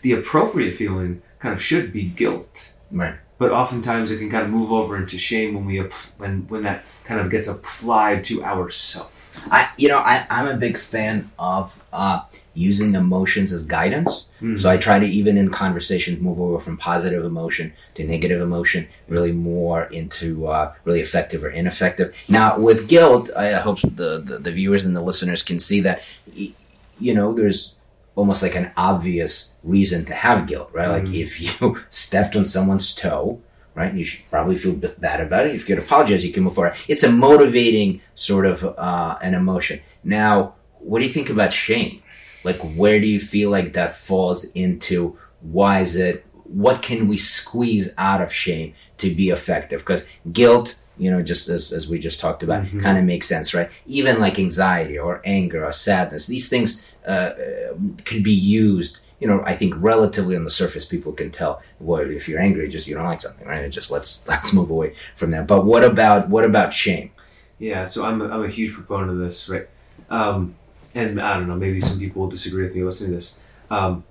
the 0.03 0.13
appropriate 0.13 0.77
feeling 0.77 1.23
kind 1.39 1.55
of 1.55 1.63
should 1.63 1.93
be 1.93 2.03
guilt 2.05 2.73
right. 2.91 3.15
But 3.39 3.51
oftentimes 3.51 4.11
it 4.11 4.19
can 4.19 4.31
kind 4.31 4.45
of 4.45 4.51
move 4.51 4.73
over 4.73 4.97
into 4.97 5.19
shame 5.19 5.55
when 5.55 5.65
we 5.65 5.79
when 6.19 6.47
when 6.49 6.63
that 6.63 6.85
kind 7.05 7.21
of 7.21 7.31
gets 7.31 7.49
applied 7.49 8.25
to 8.27 8.45
ourself. 8.45 9.13
I, 9.51 9.71
you 9.77 9.89
know, 9.89 9.99
I, 9.99 10.27
I'm 10.31 10.49
a 10.49 10.57
big 10.57 10.77
fan 10.77 11.31
of 11.39 11.81
uh, 11.93 12.23
using 12.55 12.97
emotions 12.97 13.53
as 13.53 13.63
guidance. 13.63 14.27
Mm. 14.41 14.59
So 14.59 14.69
I 14.69 14.77
try 14.77 14.99
to 14.99 15.07
even 15.07 15.39
in 15.39 15.51
conversations 15.51 16.21
move 16.21 16.41
over 16.41 16.59
from 16.59 16.77
positive 16.77 17.25
emotion 17.25 17.73
to 17.95 18.05
negative 18.05 18.41
emotion, 18.41 18.89
really 19.07 19.31
more 19.31 19.85
into 19.85 20.49
uh, 20.49 20.75
really 20.85 21.01
effective 21.01 21.45
or 21.45 21.51
ineffective. 21.51 22.17
Now 22.29 22.59
with 22.59 22.89
guilt, 22.89 23.31
I 23.37 23.53
hope 23.55 23.81
the, 23.81 24.21
the 24.25 24.39
the 24.39 24.51
viewers 24.51 24.85
and 24.85 24.97
the 24.97 25.03
listeners 25.03 25.45
can 25.45 25.61
see 25.61 25.81
that, 25.83 26.03
you 26.35 27.15
know, 27.15 27.33
there's 27.33 27.77
almost 28.19 28.43
like 28.43 28.57
an 28.57 28.71
obvious 28.77 29.53
reason 29.63 30.05
to 30.07 30.15
have 30.15 30.47
guilt, 30.51 30.71
right? 30.73 30.89
Like 30.97 31.05
Mhm. 31.05 31.21
if 31.25 31.31
you 31.47 31.79
stepped 31.91 32.35
on 32.37 32.45
someone's 32.47 32.93
toe. 32.95 33.41
Right, 33.75 33.95
you 33.95 34.05
should 34.05 34.29
probably 34.29 34.57
feel 34.57 34.73
bad 35.07 35.21
about 35.21 35.47
it. 35.47 35.55
If 35.55 35.61
you 35.61 35.77
could 35.77 35.85
apologize, 35.85 36.25
you 36.25 36.33
can 36.33 36.43
move 36.43 36.55
forward. 36.57 36.75
It's 36.89 37.05
a 37.05 37.13
motivating 37.13 38.01
sort 38.17 38.45
of 38.45 38.65
uh, 38.65 39.17
an 39.23 39.35
emotion. 39.35 39.79
Now, 40.03 40.55
what 40.81 40.99
do 40.99 41.05
you 41.07 41.13
think 41.13 41.31
about 41.31 41.53
shame? 41.53 42.03
like 42.45 42.59
where 42.81 42.99
do 43.01 43.07
you 43.07 43.21
feel 43.21 43.51
like 43.51 43.73
that 43.75 43.95
falls 43.95 44.45
into 44.65 45.17
why 45.57 45.81
is 45.81 45.95
it 45.97 46.25
what 46.45 46.83
can 46.83 47.07
we 47.09 47.17
squeeze 47.17 47.87
out 47.99 48.21
of 48.23 48.33
shame 48.33 48.73
to 48.97 49.13
be 49.15 49.29
effective 49.31 49.81
because 49.81 50.05
guilt 50.33 50.69
you 50.99 51.11
know 51.11 51.23
just 51.23 51.49
as, 51.49 51.73
as 51.73 51.89
we 51.89 51.99
just 51.99 52.19
talked 52.21 52.43
about 52.43 52.65
Mhm. 52.65 52.81
kind 52.83 52.99
of 52.99 53.05
makes 53.05 53.27
sense 53.29 53.55
right 53.55 53.71
even 53.87 54.21
like 54.21 54.39
anxiety 54.39 54.99
or 54.99 55.21
anger 55.25 55.65
or 55.65 55.73
sadness 55.73 56.27
these 56.27 56.49
things 56.49 56.85
uh, 57.07 57.11
uh, 57.11 57.75
could 58.05 58.23
be 58.23 58.33
used 58.33 58.99
you 59.21 59.27
know 59.29 59.43
i 59.47 59.55
think 59.57 59.75
relatively 59.79 60.35
on 60.37 60.45
the 60.45 60.51
surface 60.51 60.85
people 60.85 61.13
can 61.13 61.31
tell 61.31 61.63
Well, 61.81 62.01
if 62.21 62.29
you're 62.29 62.41
angry 62.41 62.69
just 62.69 62.87
you 62.89 62.95
don't 62.95 63.05
like 63.13 63.21
something 63.21 63.47
right 63.47 63.63
it 63.65 63.71
just 63.71 63.91
let's 63.91 64.27
let's 64.33 64.53
move 64.53 64.71
away 64.71 64.95
from 65.17 65.31
that 65.33 65.47
but 65.47 65.65
what 65.65 65.85
about 65.85 66.29
what 66.29 66.45
about 66.45 66.73
shame 66.73 67.11
Yeah, 67.59 67.87
so 67.87 68.05
I'm 68.05 68.23
a, 68.23 68.27
I'm 68.33 68.45
a 68.45 68.49
huge 68.59 68.73
proponent 68.79 69.11
of 69.11 69.19
this, 69.19 69.49
right? 69.49 69.67
Um, 70.11 70.55
and 70.95 71.21
I 71.21 71.35
don't 71.37 71.49
know, 71.49 71.57
maybe 71.57 71.81
some 71.81 71.99
people 71.99 72.23
will 72.23 72.31
disagree 72.31 72.63
with 72.67 72.75
me 72.77 72.83
listening 72.85 73.11
to 73.11 73.17
this, 73.17 73.29
um, 73.77 74.05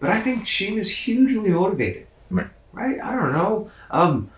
but 0.00 0.08
I 0.16 0.20
think 0.24 0.46
shame 0.46 0.78
is 0.78 0.88
hugely 0.90 1.50
motivated. 1.50 2.06
Right. 2.30 2.48
Right. 2.72 2.98
I 3.08 3.10
don't 3.18 3.32
know. 3.38 3.70
Um, 3.90 4.30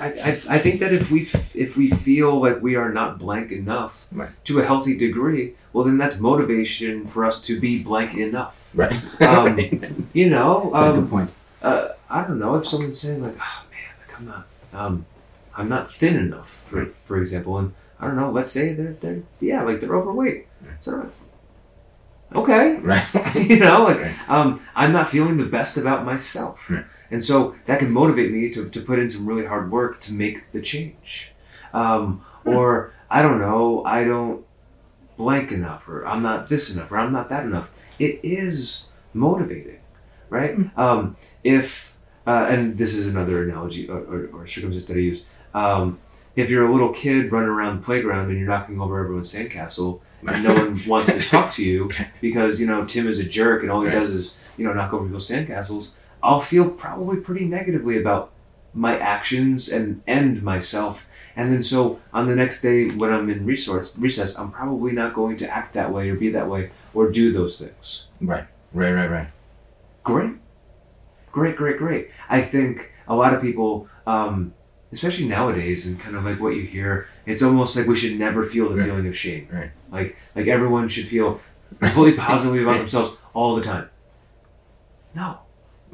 I, 0.00 0.06
I, 0.06 0.42
I 0.56 0.58
think 0.58 0.80
that 0.80 0.92
if 0.92 1.10
we 1.10 1.26
f- 1.26 1.54
if 1.54 1.76
we 1.76 1.90
feel 1.90 2.40
like 2.40 2.60
we 2.60 2.74
are 2.76 2.92
not 2.92 3.18
blank 3.18 3.52
enough 3.52 4.06
Right. 4.12 4.30
to 4.46 4.60
a 4.60 4.64
healthy 4.64 4.96
degree, 4.98 5.54
well 5.72 5.84
then 5.84 5.96
that's 5.98 6.18
motivation 6.18 7.06
for 7.06 7.24
us 7.24 7.40
to 7.42 7.58
be 7.60 7.82
blank 7.82 8.14
enough. 8.16 8.54
right 8.74 8.92
Um, 9.22 9.56
That's 9.80 9.94
You 10.12 10.30
know, 10.30 10.72
a 10.74 10.78
um, 10.80 11.00
good 11.00 11.10
point 11.10 11.30
uh, 11.62 11.88
I 12.08 12.22
don't 12.26 12.38
know 12.38 12.54
if 12.56 12.66
someone's 12.66 13.00
saying 13.00 13.22
like, 13.22 13.36
oh 13.38 13.62
man, 13.70 13.92
like 14.00 14.18
I'm 14.18 14.26
not, 14.26 14.44
um, 14.72 15.06
I'm 15.54 15.68
not 15.68 15.92
thin 15.92 16.16
enough, 16.16 16.64
for 16.68 16.86
for 17.06 17.20
example, 17.22 17.58
and 17.58 17.72
I 18.00 18.06
don't 18.06 18.16
know, 18.16 18.30
let's 18.30 18.50
say 18.50 18.72
they're 18.74 18.94
they're 19.00 19.22
yeah, 19.40 19.62
like 19.62 19.80
they're 19.80 19.94
overweight. 19.94 20.46
So 20.82 20.92
I'm 20.92 20.98
like, 21.00 21.12
okay, 22.34 22.76
right 22.82 23.04
you 23.34 23.58
know, 23.58 23.84
like 23.84 24.00
Right. 24.00 24.14
um, 24.30 24.60
I'm 24.74 24.92
not 24.92 25.10
feeling 25.10 25.36
the 25.36 25.44
best 25.46 25.76
about 25.76 26.04
myself, 26.04 26.58
Right. 26.70 26.84
and 27.10 27.24
so 27.24 27.54
that 27.66 27.78
can 27.78 27.90
motivate 27.90 28.32
me 28.32 28.50
to 28.54 28.68
to 28.68 28.80
put 28.80 28.98
in 28.98 29.10
some 29.10 29.26
really 29.26 29.46
hard 29.46 29.70
work 29.70 30.00
to 30.02 30.12
make 30.12 30.52
the 30.52 30.60
change, 30.62 31.32
um, 31.74 32.22
Hmm. 32.44 32.48
or 32.50 32.92
I 33.10 33.22
don't 33.22 33.38
know, 33.40 33.84
I 33.84 34.04
don't 34.04 34.44
blank 35.16 35.52
enough, 35.52 35.86
or 35.88 36.06
I'm 36.06 36.22
not 36.22 36.48
this 36.48 36.74
enough, 36.74 36.90
or 36.90 36.98
I'm 36.98 37.12
not 37.12 37.28
that 37.28 37.44
enough. 37.44 37.68
It 37.98 38.20
is 38.22 38.88
motivating, 39.12 39.80
right? 40.30 40.54
Hmm. 40.54 40.80
Um, 40.80 41.16
if 41.44 41.96
uh, 42.26 42.46
and 42.48 42.78
this 42.78 42.94
is 42.94 43.06
another 43.06 43.42
analogy 43.42 43.88
or, 43.88 43.98
or, 43.98 44.30
or 44.32 44.46
circumstance 44.46 44.86
that 44.86 44.96
I 44.96 45.00
use. 45.00 45.24
Um, 45.54 45.98
if 46.36 46.48
you're 46.48 46.66
a 46.68 46.72
little 46.72 46.92
kid 46.92 47.32
running 47.32 47.48
around 47.48 47.80
the 47.80 47.84
playground 47.84 48.28
and 48.30 48.38
you're 48.38 48.46
knocking 48.48 48.80
over 48.80 48.98
everyone's 49.00 49.32
sandcastle, 49.34 50.00
and 50.26 50.44
no 50.44 50.54
one 50.54 50.82
wants 50.86 51.12
to 51.12 51.20
talk 51.20 51.52
to 51.54 51.64
you 51.64 51.90
because 52.20 52.60
you 52.60 52.66
know 52.66 52.84
Tim 52.84 53.08
is 53.08 53.20
a 53.20 53.24
jerk 53.24 53.62
and 53.62 53.70
all 53.70 53.80
he 53.82 53.88
Right. 53.88 53.94
does 54.00 54.12
is 54.12 54.36
you 54.56 54.64
know 54.66 54.72
knock 54.72 54.92
over 54.92 55.04
people's 55.04 55.28
sandcastles, 55.30 55.92
I'll 56.22 56.40
feel 56.40 56.68
probably 56.70 57.20
pretty 57.20 57.44
negatively 57.46 57.98
about 58.00 58.32
my 58.74 58.98
actions 58.98 59.68
and 59.68 60.02
and 60.06 60.42
myself. 60.42 61.06
And 61.36 61.52
then 61.52 61.62
so 61.62 62.00
on 62.12 62.26
the 62.28 62.34
next 62.36 62.60
day 62.60 62.88
when 62.88 63.12
I'm 63.12 63.30
in 63.30 63.46
resource 63.46 63.92
recess, 63.96 64.38
I'm 64.38 64.50
probably 64.50 64.92
not 64.92 65.14
going 65.14 65.38
to 65.38 65.48
act 65.48 65.74
that 65.74 65.92
way 65.92 66.10
or 66.10 66.14
be 66.16 66.30
that 66.30 66.48
way 66.48 66.70
or 66.92 67.10
do 67.10 67.32
those 67.32 67.58
things. 67.58 68.06
Right, 68.20 68.46
right, 68.72 68.92
right, 68.92 69.10
right. 69.10 69.28
Great, 70.02 70.32
great, 71.32 71.56
great, 71.56 71.78
great. 71.78 72.10
I 72.28 72.42
think 72.42 72.92
a 73.08 73.14
lot 73.14 73.32
of 73.34 73.40
people, 73.40 73.88
um, 74.06 74.52
especially 74.92 75.26
nowadays, 75.28 75.86
and 75.86 75.98
kind 76.00 76.16
of 76.16 76.24
like 76.24 76.40
what 76.40 76.56
you 76.56 76.62
hear, 76.62 77.08
it's 77.30 77.42
almost 77.42 77.76
like 77.76 77.86
we 77.86 77.96
should 77.96 78.18
never 78.18 78.44
feel 78.44 78.68
the 78.68 78.76
Right. 78.76 78.86
feeling 78.86 79.06
of 79.06 79.16
shame. 79.16 79.48
Right. 79.50 79.70
Like 79.92 80.16
like 80.36 80.46
everyone 80.46 80.88
should 80.88 81.06
feel 81.06 81.40
fully 81.94 82.12
positively 82.28 82.62
about 82.62 82.78
themselves 82.78 83.16
all 83.34 83.56
the 83.56 83.62
time. 83.62 83.88
No. 85.14 85.38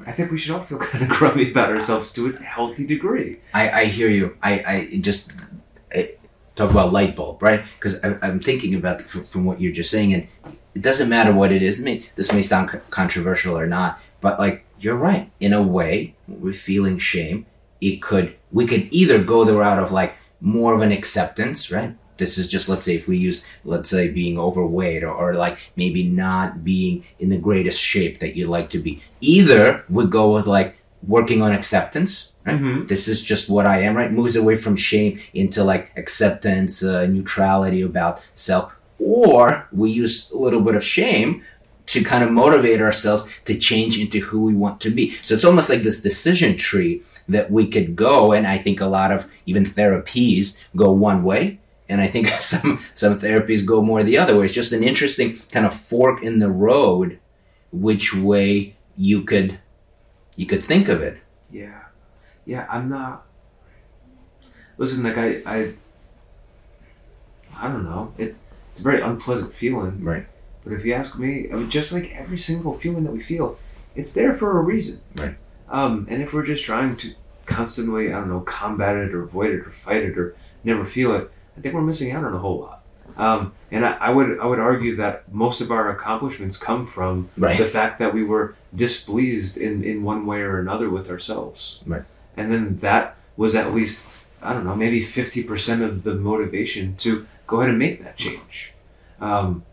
I 0.07 0.12
think 0.12 0.31
we 0.31 0.38
should 0.38 0.52
all 0.55 0.64
feel 0.64 0.78
kind 0.90 1.05
of 1.05 1.11
crummy 1.11 1.50
about 1.50 1.71
ourselves 1.71 2.12
to 2.14 2.28
a 2.28 2.43
healthy 2.43 2.87
degree. 2.87 3.38
I, 3.55 3.71
I 3.71 3.85
hear 3.87 4.09
you. 4.11 4.37
I, 4.43 4.52
I 4.93 4.99
just 5.00 5.33
I, 5.95 6.14
talk 6.55 6.71
about 6.71 6.93
light 6.93 7.16
bulb, 7.16 7.43
right? 7.43 7.64
Because 7.78 7.99
I'm 8.05 8.40
thinking 8.40 8.75
about 8.75 9.00
from, 9.00 9.25
from 9.25 9.45
what 9.47 9.61
you're 9.61 9.73
just 9.73 9.90
saying, 9.90 10.12
and 10.12 10.28
it 10.75 10.83
doesn't 10.83 11.09
matter 11.09 11.33
what 11.33 11.50
it 11.50 11.62
is. 11.62 11.78
May, 11.81 12.02
this 12.16 12.31
may 12.33 12.43
sound 12.43 12.78
controversial 12.90 13.57
or 13.59 13.66
not, 13.66 13.99
but 14.21 14.38
like 14.38 14.66
you're 14.78 14.97
right. 14.97 15.31
In 15.40 15.55
a 15.55 15.62
way, 15.62 16.14
we're 16.28 16.52
feeling 16.52 16.99
shame. 16.99 17.47
It 17.81 18.02
could 18.02 18.37
we 18.52 18.66
could 18.66 18.88
either 18.90 19.23
go 19.25 19.45
the 19.45 19.57
route 19.57 19.78
of 19.78 19.93
like 19.93 20.14
more 20.40 20.75
of 20.75 20.81
an 20.83 20.93
acceptance, 20.93 21.71
right? 21.71 21.95
This 22.19 22.38
is 22.38 22.49
just 22.49 22.69
let's 22.69 22.85
say 22.87 22.95
if 22.95 23.07
we 23.09 23.19
use 23.19 23.45
let's 23.64 23.90
say 23.90 24.09
being 24.09 24.38
overweight 24.38 25.02
or, 25.05 25.12
or 25.12 25.35
like 25.35 25.59
maybe 25.76 26.02
not 26.05 26.64
being 26.64 27.05
in 27.19 27.28
the 27.28 27.38
greatest 27.38 27.81
shape 27.81 28.21
that 28.21 28.37
you'd 28.37 28.49
like 28.49 28.71
to 28.71 28.78
be. 28.78 29.02
Either 29.21 29.85
we 29.90 30.07
go 30.07 30.33
with 30.33 30.47
like 30.47 30.76
working 31.07 31.43
on 31.43 31.52
acceptance, 31.52 32.33
right? 32.47 32.59
Mhm. 32.61 32.88
This 32.88 33.07
is 33.07 33.23
just 33.23 33.49
what 33.50 33.66
I 33.66 33.83
am, 33.83 33.95
right? 33.97 34.11
Moves 34.12 34.35
away 34.37 34.57
from 34.57 34.76
shame 34.76 35.21
into 35.35 35.62
like 35.62 35.93
acceptance, 35.97 36.83
uh, 36.83 37.07
neutrality 37.07 37.83
about 37.83 38.21
self. 38.35 38.73
Or 38.99 39.69
we 39.73 39.90
use 39.90 40.31
a 40.31 40.38
little 40.38 40.62
bit 40.62 40.75
of 40.75 40.83
shame 40.83 41.43
to 41.87 42.02
kind 42.02 42.25
of 42.25 42.33
motivate 42.33 42.81
ourselves 42.81 43.25
to 43.45 43.55
change 43.57 44.00
into 44.00 44.19
who 44.21 44.43
we 44.43 44.55
want 44.55 44.81
to 44.81 44.90
be. 44.90 45.14
So 45.25 45.35
it's 45.35 45.45
almost 45.45 45.69
like 45.69 45.83
this 45.83 46.00
decision 46.00 46.57
tree 46.57 47.02
that 47.28 47.50
we 47.50 47.66
could 47.68 47.97
go, 47.97 48.33
and 48.33 48.47
I 48.47 48.59
think 48.59 48.80
a 48.80 48.87
lot 48.87 49.12
of 49.12 49.26
even 49.47 49.64
therapies 49.64 50.59
go 50.75 50.92
one 50.92 51.25
way, 51.25 51.59
and 51.88 52.00
I 52.00 52.06
think 52.06 52.28
some 52.40 52.83
some 52.95 53.14
therapies 53.14 53.64
go 53.64 53.83
more 53.83 54.02
the 54.02 54.18
other 54.18 54.38
way. 54.38 54.47
It's 54.47 54.54
just 54.54 54.73
an 54.73 54.85
interesting 54.85 55.38
kind 55.52 55.66
of 55.66 55.75
fork 55.75 56.23
in 56.23 56.38
the 56.38 56.50
road, 56.50 57.18
which 57.73 58.14
way 58.14 58.76
you 58.97 59.23
could 59.23 59.59
you 60.37 60.47
could 60.47 60.64
think 60.64 60.88
of 60.88 61.02
it. 61.02 61.18
Yeah. 61.50 61.83
Yeah, 62.45 62.66
I'm 62.71 62.88
not 62.88 63.26
listen, 64.78 65.02
like 65.02 65.18
I 65.18 65.42
I 65.47 65.75
I 67.59 67.68
don't 67.68 67.85
know. 67.85 68.12
It's 68.18 68.38
it's 68.73 68.80
a 68.80 68.85
very 68.85 69.00
unpleasant 69.00 69.54
feeling. 69.54 70.02
Right. 70.04 70.26
But 70.62 70.75
if 70.75 70.85
you 70.85 70.92
ask 70.92 71.18
me, 71.18 71.49
I 71.50 71.56
mean, 71.56 71.71
just 71.71 71.92
like 71.92 72.12
every 72.14 72.38
single 72.38 72.75
feeling 72.75 73.04
that 73.04 73.12
we 73.12 73.23
feel, 73.23 73.59
it's 73.95 74.12
there 74.12 74.37
for 74.37 74.59
a 74.59 74.62
reason. 74.62 75.00
Right. 75.14 75.37
Um, 75.68 76.06
and 76.11 76.23
if 76.23 76.32
we're 76.32 76.46
just 76.46 76.64
trying 76.64 76.96
to 76.99 77.12
constantly, 77.46 78.08
I 78.12 78.18
don't 78.18 78.28
know, 78.28 78.40
combat 78.40 78.96
it 78.96 79.14
or 79.14 79.23
avoid 79.23 79.50
it 79.50 79.61
or 79.66 79.70
fight 79.70 80.02
it 80.02 80.18
or 80.18 80.37
never 80.64 80.85
feel 80.85 81.14
it, 81.14 81.30
I 81.56 81.61
think 81.61 81.75
we're 81.75 81.80
missing 81.82 82.12
out 82.12 82.25
on 82.25 82.35
a 82.35 82.38
whole 82.38 82.61
lot. 82.61 82.82
Um, 83.16 83.52
and 83.70 83.87
I, 83.87 83.92
I 83.94 84.11
would 84.11 84.38
I 84.40 84.46
would 84.46 84.58
argue 84.58 84.96
that 84.96 85.32
most 85.32 85.61
of 85.61 85.70
our 85.70 85.90
accomplishments 85.90 86.58
come 86.58 86.87
from 86.87 87.30
Right. 87.37 87.56
the 87.56 87.66
fact 87.66 87.99
that 88.00 88.12
we 88.12 88.23
were 88.25 88.54
displeased 88.75 89.56
in, 89.56 89.85
in 89.85 90.02
one 90.02 90.26
way 90.26 90.40
or 90.40 90.58
another 90.58 90.90
with 90.90 91.08
ourselves. 91.11 91.80
Right. 91.87 92.02
And 92.37 92.52
then 92.52 92.78
that 92.78 93.14
was 93.37 93.54
at 93.54 93.75
least, 93.75 94.04
I 94.42 94.52
don't 94.52 94.64
know, 94.64 94.75
maybe 94.76 95.04
50% 95.04 95.82
of 95.82 96.02
the 96.02 96.14
motivation 96.14 96.96
to 96.96 97.26
go 97.46 97.58
ahead 97.61 97.70
and 97.70 97.78
make 97.78 98.02
that 98.02 98.16
change. 98.16 98.73
Um, 99.20 99.64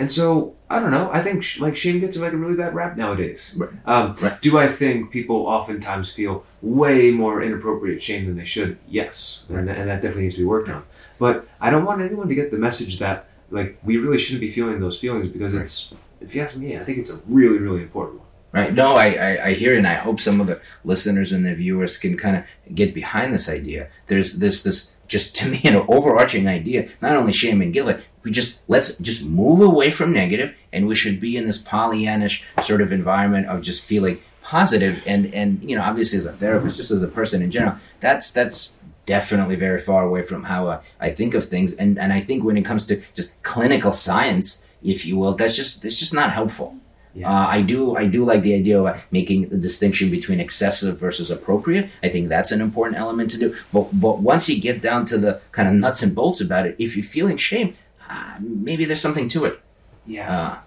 and 0.00 0.10
so, 0.10 0.54
I 0.68 0.80
don't 0.80 0.90
know, 0.90 1.10
I 1.12 1.22
think 1.22 1.44
sh- 1.44 1.60
like 1.60 1.76
shame 1.76 2.00
gets 2.00 2.16
like 2.16 2.32
a 2.32 2.36
really 2.36 2.56
bad 2.56 2.74
rap 2.74 2.96
nowadays. 2.96 3.56
Right. 3.60 3.70
Um, 3.86 4.16
Right. 4.20 4.40
Do 4.42 4.58
I 4.58 4.66
think 4.68 5.10
people 5.12 5.36
oftentimes 5.46 6.12
feel 6.12 6.44
way 6.62 7.10
more 7.10 7.42
inappropriate 7.42 8.02
shame 8.02 8.26
than 8.26 8.36
they 8.36 8.44
should? 8.44 8.78
Yes. 8.88 9.44
And, 9.48 9.68
and 9.70 9.88
that 9.88 9.96
definitely 10.02 10.22
needs 10.24 10.34
to 10.36 10.40
be 10.40 10.46
worked 10.46 10.68
on. 10.68 10.82
But 11.18 11.46
I 11.60 11.70
don't 11.70 11.84
want 11.84 12.00
anyone 12.00 12.28
to 12.28 12.34
get 12.34 12.50
the 12.50 12.58
message 12.58 12.98
that 12.98 13.26
like 13.50 13.78
we 13.84 13.96
really 13.98 14.18
shouldn't 14.18 14.40
be 14.40 14.52
feeling 14.52 14.80
those 14.80 14.98
feelings 14.98 15.28
because 15.30 15.52
Right. 15.54 15.62
it's, 15.62 15.92
if 16.20 16.34
you 16.34 16.42
ask 16.42 16.56
me, 16.56 16.76
I 16.78 16.84
think 16.84 16.98
it's 16.98 17.10
a 17.10 17.20
really, 17.28 17.58
really 17.58 17.82
important 17.82 18.18
one. 18.20 18.26
Right. 18.52 18.74
No, 18.74 18.96
I, 18.96 19.06
I, 19.28 19.46
I 19.48 19.52
hear 19.54 19.74
it, 19.74 19.78
and 19.78 19.86
I 19.86 19.94
hope 19.94 20.18
some 20.18 20.40
of 20.40 20.48
the 20.48 20.60
listeners 20.82 21.30
and 21.32 21.46
the 21.46 21.54
viewers 21.54 21.96
can 21.98 22.16
kind 22.16 22.36
of 22.36 22.42
get 22.74 22.92
behind 22.94 23.32
this 23.32 23.48
idea. 23.48 23.88
There's 24.08 24.38
this 24.40 24.64
this 24.64 24.96
just 25.06 25.36
to 25.36 25.46
me 25.48 25.60
an 25.64 25.76
overarching 25.88 26.48
idea, 26.48 26.88
not 27.00 27.16
only 27.16 27.32
shame 27.32 27.62
and 27.62 27.72
guilt. 27.72 27.96
We 28.22 28.30
just 28.30 28.60
let's 28.68 28.98
just 28.98 29.24
move 29.24 29.60
away 29.60 29.90
from 29.90 30.12
negative, 30.12 30.54
and 30.72 30.86
we 30.86 30.94
should 30.94 31.20
be 31.20 31.36
in 31.36 31.46
this 31.46 31.62
Pollyannish 31.62 32.42
sort 32.62 32.80
of 32.80 32.92
environment 32.92 33.48
of 33.48 33.62
just 33.62 33.84
feeling 33.84 34.18
positive. 34.42 35.02
And 35.06 35.32
and 35.34 35.62
you 35.62 35.76
know, 35.76 35.82
obviously 35.82 36.18
as 36.18 36.26
a 36.26 36.32
therapist, 36.32 36.76
just 36.76 36.90
as 36.90 37.02
a 37.02 37.08
person 37.08 37.42
in 37.42 37.50
general, 37.50 37.76
that's 38.00 38.30
that's 38.30 38.76
definitely 39.06 39.56
very 39.56 39.80
far 39.80 40.04
away 40.04 40.22
from 40.22 40.44
how 40.44 40.68
uh, 40.68 40.82
I 41.00 41.10
think 41.10 41.34
of 41.34 41.48
things. 41.48 41.74
And 41.74 41.98
and 41.98 42.12
I 42.12 42.20
think 42.20 42.44
when 42.44 42.56
it 42.56 42.64
comes 42.64 42.84
to 42.86 43.02
just 43.14 43.42
clinical 43.42 43.92
science, 43.92 44.64
if 44.82 45.06
you 45.06 45.16
will, 45.16 45.34
that's 45.34 45.56
just 45.56 45.84
it's 45.84 45.98
just 45.98 46.14
not 46.14 46.32
helpful. 46.32 46.76
Yeah. 47.14 47.28
Uh, 47.28 47.46
I 47.48 47.62
do 47.62 47.96
I 47.96 48.06
do 48.06 48.24
like 48.24 48.42
the 48.42 48.54
idea 48.54 48.80
of 48.80 49.02
making 49.10 49.48
the 49.48 49.56
distinction 49.56 50.10
between 50.10 50.38
excessive 50.38 50.98
versus 50.98 51.30
appropriate. 51.30 51.90
I 52.02 52.08
think 52.08 52.28
that's 52.28 52.52
an 52.52 52.60
important 52.60 53.00
element 53.00 53.32
to 53.32 53.38
do. 53.38 53.56
But 53.72 53.88
but 53.92 54.20
once 54.20 54.48
you 54.48 54.60
get 54.60 54.80
down 54.80 55.06
to 55.06 55.18
the 55.18 55.40
kind 55.52 55.68
of 55.68 55.74
nuts 55.74 56.02
and 56.02 56.14
bolts 56.14 56.40
about 56.40 56.66
it, 56.66 56.76
if 56.78 56.96
you're 56.96 57.04
feeling 57.04 57.36
shame, 57.36 57.74
uh, 58.10 58.36
maybe 58.40 58.84
there's 58.84 59.00
something 59.00 59.28
to 59.28 59.44
it. 59.44 59.60
Yeah. 60.06 60.36
Uh, 60.36 60.58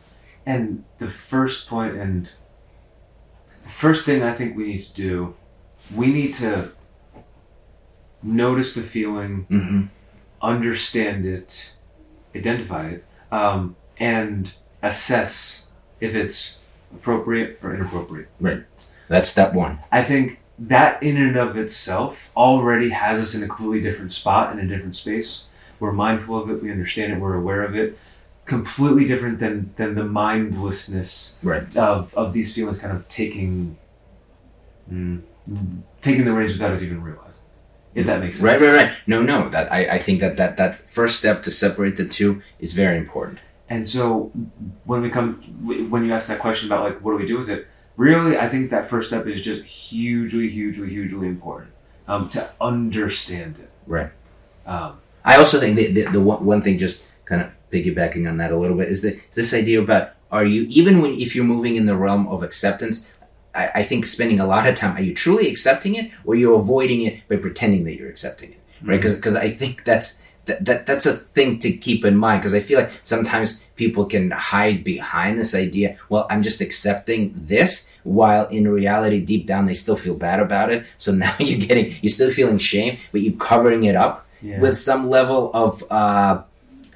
And 0.46 0.84
the 1.00 1.10
first 1.10 1.68
point 1.68 1.96
and 1.96 2.30
the 3.66 3.72
first 3.72 4.06
thing 4.06 4.24
I 4.24 4.34
think 4.34 4.58
we 4.58 4.66
need 4.66 4.84
to 4.84 4.94
do, 4.94 5.36
we 5.96 6.08
need 6.08 6.34
to 6.36 6.72
notice 8.22 8.74
the 8.76 8.82
feeling, 8.82 9.46
mhm. 9.50 9.90
understand 10.42 11.26
it, 11.26 11.74
identify 12.36 12.90
it, 12.90 13.06
um, 13.32 13.76
and 13.98 14.54
assess 14.82 15.70
if 16.02 16.14
it's 16.16 16.60
appropriate 16.94 17.60
or 17.64 17.74
inappropriate. 17.74 18.30
Right. 18.40 18.64
That's 19.08 19.30
step 19.30 19.54
one. 19.54 19.80
I 19.92 20.04
think 20.04 20.40
that 20.60 21.02
in 21.02 21.18
and 21.18 21.36
of 21.38 21.58
itself 21.58 22.32
already 22.36 22.90
has 22.90 23.22
us 23.22 23.36
in 23.36 23.44
a 23.44 23.48
completely 23.48 23.82
different 23.82 24.12
spot 24.12 24.52
in 24.54 24.60
a 24.60 24.68
different 24.68 24.96
space. 24.96 25.48
We're 25.84 25.92
mindful 25.92 26.42
of 26.42 26.50
it, 26.50 26.64
we 26.64 26.72
understand 26.72 27.12
it, 27.12 27.20
we're 27.20 27.34
aware 27.34 27.62
of 27.62 27.76
it. 27.76 28.00
Completely 28.46 29.06
different 29.06 29.38
than 29.40 29.74
than 29.76 29.96
the 29.96 30.06
mindlessness 30.06 31.40
Right. 31.44 31.66
of, 31.76 32.14
of 32.16 32.32
these 32.32 32.56
feelings 32.56 32.80
kind 32.80 32.96
of 32.96 33.08
taking 33.10 33.78
mm, 34.90 35.22
taking 36.02 36.24
the 36.24 36.32
reins 36.32 36.54
without 36.54 36.72
us 36.72 36.82
even 36.84 37.04
realizing. 37.04 37.42
If 37.96 38.08
that 38.08 38.22
makes 38.22 38.38
sense. 38.38 38.46
Right, 38.46 38.62
right, 38.62 38.76
right. 38.82 38.92
No, 39.08 39.22
no. 39.22 39.50
That 39.50 39.70
I, 39.74 39.80
I 39.96 40.00
think 40.00 40.22
that, 40.22 40.38
that 40.38 40.56
that 40.56 40.88
first 40.88 41.20
step 41.20 41.44
to 41.44 41.52
separate 41.52 41.98
the 41.98 42.06
two 42.06 42.42
is 42.60 42.72
very 42.72 42.98
important. 42.98 43.40
And 43.70 43.88
so 43.88 44.32
when 44.86 45.02
we 45.02 45.10
come 45.10 45.42
when 45.92 46.06
you 46.06 46.14
ask 46.14 46.30
that 46.30 46.40
question 46.40 46.70
about 46.70 46.86
like 46.86 46.98
what 47.04 47.12
do 47.12 47.18
we 47.18 47.28
do 47.28 47.38
with 47.38 47.50
it, 47.50 47.68
really 47.98 48.38
I 48.38 48.48
think 48.48 48.72
that 48.72 48.90
first 48.90 49.10
step 49.10 49.28
is 49.28 49.42
just 49.42 49.64
hugely, 49.66 50.48
hugely, 50.50 50.90
hugely 50.90 51.28
important 51.28 51.72
um, 52.08 52.30
to 52.30 52.50
understand 52.62 53.60
it. 53.60 53.70
Right. 53.86 54.12
Um, 54.66 55.00
I 55.26 55.38
also 55.38 55.60
think 55.60 55.76
the, 55.76 55.92
the, 55.92 56.12
the 56.12 56.22
one, 56.22 56.62
thing, 56.62 56.78
just 56.78 57.06
kind 57.26 57.42
of 57.42 57.50
piggybacking 57.72 58.30
on 58.30 58.38
that 58.38 58.52
a 58.52 58.58
little 58.58 58.78
bit, 58.78 58.90
is, 58.90 59.02
the, 59.02 59.16
is 59.16 59.36
this 59.36 59.54
idea 59.54 59.82
about 59.82 60.12
are 60.34 60.44
you 60.44 60.66
even 60.70 61.00
when 61.00 61.14
if 61.14 61.36
you're 61.36 61.46
moving 61.46 61.76
in 61.76 61.86
the 61.86 61.96
realm 61.96 62.28
of 62.28 62.42
acceptance, 62.42 63.08
I, 63.54 63.70
I 63.76 63.84
think 63.84 64.08
spending 64.08 64.40
a 64.40 64.48
lot 64.48 64.68
of 64.68 64.76
time 64.76 64.98
are 64.98 65.02
you 65.02 65.14
truly 65.14 65.48
accepting 65.48 65.94
it 65.94 66.12
or 66.26 66.34
you're 66.34 66.60
avoiding 66.60 67.04
it 67.04 67.28
by 67.30 67.38
pretending 67.38 67.84
that 67.84 67.96
you're 67.96 68.10
accepting 68.10 68.54
it, 68.54 68.60
right? 68.82 69.00
Mm-hmm. 69.00 69.16
Because 69.16 69.36
I 69.36 69.52
think 69.52 69.84
that's 69.84 70.22
that, 70.46 70.66
that 70.66 70.86
that's 70.88 71.06
a 71.06 71.14
thing 71.14 71.60
to 71.60 71.72
keep 71.72 72.04
in 72.04 72.18
mind 72.18 72.42
because 72.42 72.56
I 72.56 72.60
feel 72.60 72.80
like 72.80 72.92
sometimes 73.04 73.62
people 73.76 74.06
can 74.06 74.32
hide 74.32 74.84
behind 74.84 75.38
this 75.38 75.54
idea. 75.54 75.98
Well, 76.10 76.26
I'm 76.32 76.42
just 76.42 76.62
accepting 76.62 77.34
this, 77.46 77.92
while 78.04 78.48
in 78.48 78.68
reality, 78.68 79.20
deep 79.20 79.46
down, 79.46 79.68
they 79.68 79.74
still 79.74 79.96
feel 79.96 80.16
bad 80.16 80.40
about 80.40 80.72
it. 80.72 80.86
So 80.98 81.12
now 81.24 81.36
you're 81.40 81.60
getting 81.60 81.96
you're 82.02 82.10
still 82.10 82.32
feeling 82.32 82.58
shame, 82.58 82.98
but 83.12 83.22
you're 83.22 83.40
covering 83.40 83.84
it 83.84 83.96
up 83.96 84.23
yeah. 84.44 84.60
with 84.60 84.78
some 84.78 85.10
level 85.10 85.52
of 85.54 85.84
uh, 85.90 86.42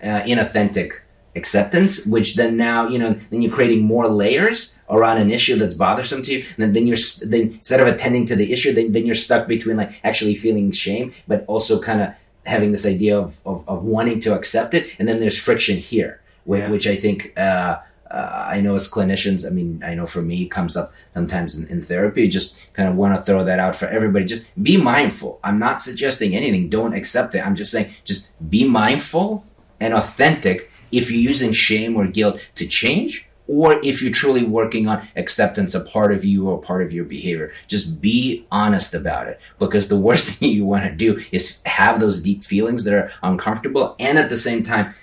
uh, 0.03 0.21
inauthentic 0.31 0.89
acceptance, 1.35 2.05
which 2.05 2.35
then 2.35 2.57
now 2.57 2.87
you 2.87 2.99
know 2.99 3.11
then 3.29 3.41
you're 3.41 3.53
creating 3.53 3.83
more 3.83 4.07
layers 4.07 4.75
around 4.89 5.17
an 5.17 5.29
issue 5.31 5.55
that's 5.55 5.73
bothersome 5.73 6.21
to 6.23 6.33
you, 6.33 6.39
and 6.55 6.59
then, 6.63 6.73
then 6.73 6.87
you're 6.87 6.97
then 7.33 7.43
instead 7.59 7.79
of 7.79 7.87
attending 7.87 8.25
to 8.25 8.35
the 8.35 8.51
issue, 8.53 8.71
then, 8.73 8.91
then 8.93 9.05
you're 9.05 9.15
stuck 9.27 9.47
between 9.47 9.77
like 9.77 9.91
actually 10.03 10.35
feeling 10.35 10.71
shame, 10.71 11.13
but 11.27 11.43
also 11.47 11.79
kind 11.79 12.01
of 12.01 12.09
having 12.45 12.71
this 12.71 12.85
idea 12.85 13.19
of, 13.19 13.41
of, 13.45 13.67
of 13.67 13.83
wanting 13.83 14.19
to 14.21 14.33
accept 14.33 14.73
it, 14.73 14.95
and 14.99 15.07
then 15.07 15.19
there's 15.19 15.37
friction 15.37 15.77
here, 15.77 16.21
which, 16.45 16.59
Yeah. 16.61 16.69
which 16.71 16.87
I 16.87 16.95
think 16.95 17.33
uh, 17.37 17.77
uh, 18.09 18.45
I 18.47 18.61
know 18.61 18.75
as 18.75 18.89
clinicians. 18.89 19.45
I 19.45 19.49
mean, 19.49 19.81
I 19.85 19.93
know 19.93 20.05
for 20.05 20.21
me, 20.21 20.43
it 20.43 20.51
comes 20.51 20.77
up 20.77 20.93
sometimes 21.13 21.55
in, 21.55 21.67
in 21.67 21.81
therapy. 21.81 22.27
Just 22.27 22.73
kind 22.73 22.87
of 22.87 22.95
want 22.95 23.15
to 23.15 23.21
throw 23.21 23.43
that 23.43 23.59
out 23.59 23.75
for 23.75 23.87
everybody. 23.87 24.25
Just 24.25 24.45
be 24.61 24.77
mindful. 24.77 25.39
I'm 25.43 25.59
not 25.59 25.81
suggesting 25.81 26.35
anything. 26.35 26.69
Don't 26.69 26.93
accept 26.93 27.35
it. 27.35 27.45
I'm 27.45 27.55
just 27.55 27.71
saying, 27.71 27.93
just 28.03 28.31
be 28.49 28.67
mindful 28.67 29.45
and 29.79 29.93
authentic 29.93 30.71
if 30.91 31.11
you're 31.11 31.19
using 31.19 31.53
shame 31.53 31.95
or 31.95 32.07
guilt 32.07 32.39
to 32.55 32.65
change 32.65 33.27
or 33.47 33.79
if 33.83 34.01
you're 34.01 34.11
truly 34.11 34.43
working 34.43 34.87
on 34.87 35.07
acceptance 35.15 35.73
a 35.73 35.79
part 35.79 36.11
of 36.11 36.25
you 36.25 36.49
or 36.49 36.59
part 36.59 36.81
of 36.81 36.91
your 36.91 37.05
behavior 37.05 37.51
just 37.67 38.01
be 38.01 38.45
honest 38.51 38.93
about 38.93 39.27
it 39.27 39.39
because 39.59 39.87
the 39.87 39.97
worst 39.97 40.27
thing 40.31 40.51
you 40.51 40.65
want 40.65 40.83
to 40.83 40.95
do 40.95 41.21
is 41.31 41.59
have 41.65 41.99
those 41.99 42.21
deep 42.21 42.43
feelings 42.43 42.83
that 42.83 42.93
are 42.93 43.11
uncomfortable 43.23 43.95
and 43.99 44.17
at 44.17 44.29
the 44.29 44.37
same 44.37 44.63
time 44.63 44.93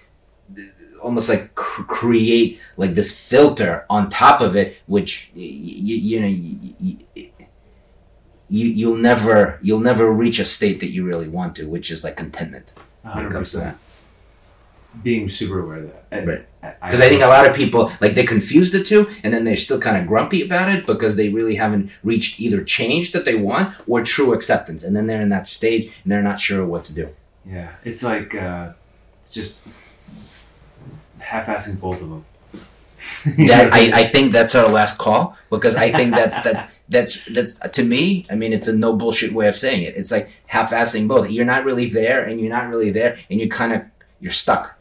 almost 1.05 1.29
like 1.29 1.55
cr- 1.55 1.83
create 1.99 2.59
like 2.77 2.95
this 2.95 3.11
filter 3.31 3.73
on 3.89 4.09
top 4.09 4.41
of 4.41 4.57
it 4.57 4.69
which 4.87 5.31
y- 5.37 5.43
you 6.09 6.19
know 6.23 6.27
y- 6.29 6.75
y- 7.17 7.31
you 8.49 8.67
you'll 8.81 8.97
never 9.11 9.59
you'll 9.63 9.81
never 9.91 10.13
reach 10.13 10.39
a 10.39 10.45
state 10.45 10.79
that 10.81 10.91
you 10.91 11.05
really 11.11 11.29
want 11.29 11.55
to 11.57 11.65
which 11.75 11.91
is 11.91 12.05
like 12.05 12.17
contentment 12.17 12.73
when 13.03 13.27
it 13.27 13.33
comes 13.33 13.51
to 13.53 13.59
that 13.59 13.77
Being 15.03 15.29
super 15.29 15.59
aware 15.65 15.79
of 15.85 15.87
that. 15.93 16.05
And 16.15 16.27
Right. 16.29 16.45
because 16.85 17.01
I 17.01 17.09
think 17.09 17.23
a 17.23 17.27
lot 17.37 17.45
of 17.49 17.53
people 17.63 17.83
like 18.01 18.15
they 18.15 18.25
confuse 18.37 18.69
the 18.77 18.83
two, 18.91 19.03
and 19.25 19.31
then 19.35 19.43
they're 19.45 19.57
still 19.69 19.81
kind 19.87 19.97
of 19.99 20.07
grumpy 20.07 20.41
about 20.49 20.69
it 20.75 20.87
because 20.87 21.13
they 21.17 21.29
really 21.39 21.57
haven't 21.65 21.91
reached 22.11 22.33
either 22.45 22.61
change 22.79 23.11
that 23.15 23.25
they 23.29 23.35
want 23.35 23.67
or 23.91 23.99
true 24.15 24.31
acceptance, 24.37 24.81
and 24.87 24.93
then 24.97 25.05
they're 25.09 25.21
in 25.27 25.31
that 25.37 25.47
stage 25.59 25.85
and 26.03 26.07
they're 26.11 26.29
not 26.31 26.39
sure 26.39 26.63
what 26.73 26.83
to 26.89 26.93
do. 27.03 27.07
Yeah, 27.57 27.71
it's 27.91 28.05
like 28.13 28.31
uh, 28.49 28.67
it's 29.25 29.35
just 29.41 29.53
half-assing 31.25 31.81
both 31.81 32.03
of 32.03 32.09
them. 32.11 32.25
That, 33.47 33.73
I, 33.73 34.01
I 34.01 34.05
think 34.05 34.33
that's 34.33 34.55
our 34.55 34.69
last 34.69 34.97
call 34.99 35.37
because 35.51 35.77
I 35.77 35.93
think 35.93 36.15
that 36.15 36.43
that 36.45 36.71
that's 36.89 37.25
that's 37.27 37.59
to 37.59 37.85
me. 37.85 38.27
I 38.31 38.35
mean, 38.35 38.53
it's 38.53 38.69
a 38.69 38.75
no 38.77 38.95
bullshit 38.95 39.33
way 39.33 39.47
of 39.49 39.57
saying 39.57 39.83
it. 39.83 39.95
It's 39.97 40.11
like 40.11 40.31
half-assing 40.47 41.07
both. 41.09 41.31
You're 41.31 41.45
not 41.45 41.65
really 41.65 41.89
there, 41.91 42.25
and 42.25 42.41
you're 42.41 42.51
not 42.59 42.69
really 42.69 42.91
there, 42.91 43.19
and 43.31 43.41
you 43.41 43.49
kind 43.49 43.73
of 43.75 43.83
you're 44.21 44.33
stuck. 44.33 44.79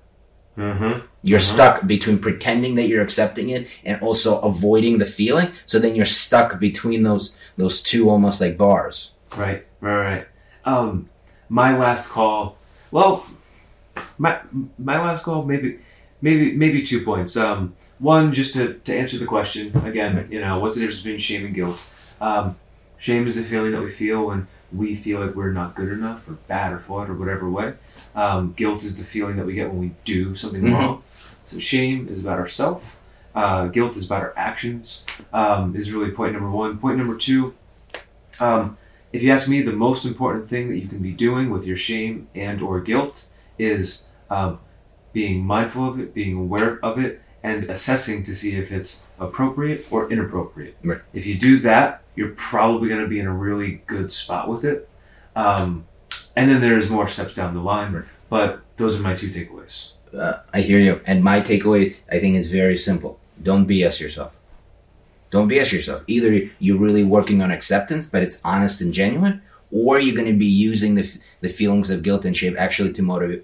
mm-hmm. 0.57 1.05
You're 1.23 1.39
Uh-huh. 1.39 1.53
stuck 1.53 1.87
between 1.87 2.19
pretending 2.19 2.75
that 2.75 2.87
you're 2.87 3.01
accepting 3.03 3.49
it 3.49 3.67
and 3.85 4.01
also 4.01 4.39
avoiding 4.41 4.99
the 4.99 5.05
feeling. 5.05 5.49
So 5.65 5.79
then 5.79 5.95
you're 5.95 6.05
stuck 6.05 6.59
between 6.59 7.03
those 7.03 7.35
those 7.57 7.81
two 7.81 8.09
almost 8.09 8.39
like 8.41 8.57
bars. 8.57 9.11
Right, 9.35 9.65
right, 9.81 10.01
right. 10.09 10.27
Um, 10.65 11.09
my 11.49 11.77
last 11.77 12.09
call. 12.09 12.57
Well, 12.91 13.25
my 14.17 14.39
my 14.77 14.97
last 15.01 15.23
call. 15.23 15.43
Maybe, 15.43 15.79
maybe, 16.23 16.53
maybe 16.53 16.83
two 16.83 17.03
points. 17.03 17.35
Um, 17.37 17.75
one, 17.99 18.33
just 18.33 18.53
to, 18.55 18.73
to 18.85 18.97
answer 18.97 19.17
the 19.19 19.25
question 19.25 19.75
again. 19.85 20.27
You 20.31 20.39
know, 20.41 20.57
what's 20.59 20.73
the 20.75 20.81
difference 20.81 21.01
between 21.01 21.19
shame 21.19 21.45
and 21.45 21.53
guilt? 21.53 21.79
Um, 22.19 22.55
shame 22.97 23.27
is 23.27 23.35
the 23.35 23.43
feeling 23.43 23.71
that 23.73 23.81
we 23.81 23.91
feel 23.91 24.25
when 24.25 24.47
we 24.71 24.95
feel 24.95 25.19
like 25.23 25.35
we're 25.35 25.51
not 25.51 25.75
good 25.75 25.89
enough 25.91 26.27
or 26.27 26.33
bad 26.47 26.73
or 26.73 26.79
flawed 26.79 27.09
or 27.09 27.13
whatever 27.13 27.49
way. 27.49 27.73
Um, 28.15 28.53
guilt 28.57 28.83
is 28.83 28.97
the 28.97 29.03
feeling 29.03 29.35
that 29.37 29.45
we 29.45 29.53
get 29.53 29.69
when 29.69 29.79
we 29.79 29.91
do 30.05 30.35
something 30.35 30.61
Mhm. 30.61 30.73
wrong. 30.73 31.03
So 31.47 31.59
shame 31.59 32.07
is 32.09 32.19
about 32.21 32.39
ourselves. 32.39 32.85
Uh, 33.35 33.67
guilt 33.67 33.95
is 33.97 34.05
about 34.05 34.21
our 34.21 34.33
actions. 34.35 35.05
Um, 35.33 35.75
is 35.75 35.91
really 35.91 36.11
point 36.11 36.33
number 36.33 36.49
one. 36.49 36.77
Point 36.77 36.97
number 36.97 37.15
two. 37.15 37.53
Um, 38.39 38.77
if 39.11 39.21
you 39.21 39.31
ask 39.31 39.47
me, 39.47 39.61
the 39.61 39.71
most 39.71 40.05
important 40.05 40.49
thing 40.49 40.69
that 40.69 40.77
you 40.77 40.87
can 40.87 40.99
be 40.99 41.11
doing 41.11 41.49
with 41.51 41.65
your 41.65 41.77
shame 41.77 42.27
and 42.33 42.61
or 42.61 42.79
guilt 42.81 43.25
is 43.59 44.07
um, 44.31 44.59
being 45.13 45.43
mindful 45.45 45.87
of 45.87 45.99
it, 45.99 46.13
being 46.13 46.35
aware 46.35 46.83
of 46.83 46.99
it, 46.99 47.21
and 47.43 47.65
assessing 47.65 48.23
to 48.25 48.35
see 48.35 48.55
if 48.55 48.71
it's 48.71 49.03
appropriate 49.19 49.85
or 49.91 50.11
inappropriate. 50.11 50.75
Right. 50.83 51.01
If 51.13 51.25
you 51.25 51.37
do 51.37 51.59
that, 51.59 52.01
you're 52.15 52.29
probably 52.31 52.89
going 52.89 53.01
to 53.01 53.07
be 53.07 53.19
in 53.19 53.27
a 53.27 53.33
really 53.33 53.81
good 53.87 54.11
spot 54.11 54.49
with 54.49 54.63
it. 54.63 54.89
Um, 55.35 55.85
and 56.35 56.49
then 56.49 56.61
there's 56.61 56.89
more 56.89 57.09
steps 57.09 57.35
down 57.35 57.53
the 57.53 57.59
line, 57.61 57.93
Right. 57.93 58.05
but 58.29 58.61
those 58.77 58.97
are 58.97 59.01
my 59.01 59.15
two 59.15 59.29
takeaways. 59.29 59.91
Uh, 60.17 60.39
I 60.53 60.61
hear 60.61 60.79
you. 60.79 61.01
And 61.05 61.23
my 61.23 61.41
takeaway, 61.41 61.95
I 62.11 62.19
think, 62.19 62.35
is 62.35 62.51
very 62.51 62.77
simple. 62.77 63.19
Don't 63.41 63.67
BS 63.67 63.99
yourself. 63.99 64.31
Don't 65.31 65.49
BS 65.49 65.71
yourself. 65.73 66.03
Either 66.07 66.49
you're 66.59 66.77
really 66.77 67.03
working 67.03 67.41
on 67.41 67.51
acceptance, 67.51 68.05
but 68.05 68.21
it's 68.21 68.39
honest 68.43 68.79
and 68.81 68.93
genuine, 68.93 69.41
or 69.71 69.99
you're 69.99 70.15
going 70.15 70.31
to 70.31 70.37
be 70.37 70.45
using 70.45 70.93
the, 70.95 71.01
f- 71.01 71.17
the 71.41 71.49
feelings 71.49 71.89
of 71.89 72.03
guilt 72.03 72.25
and 72.25 72.37
shame 72.37 72.55
actually 72.59 72.93
to 72.93 73.01
motivate 73.01 73.43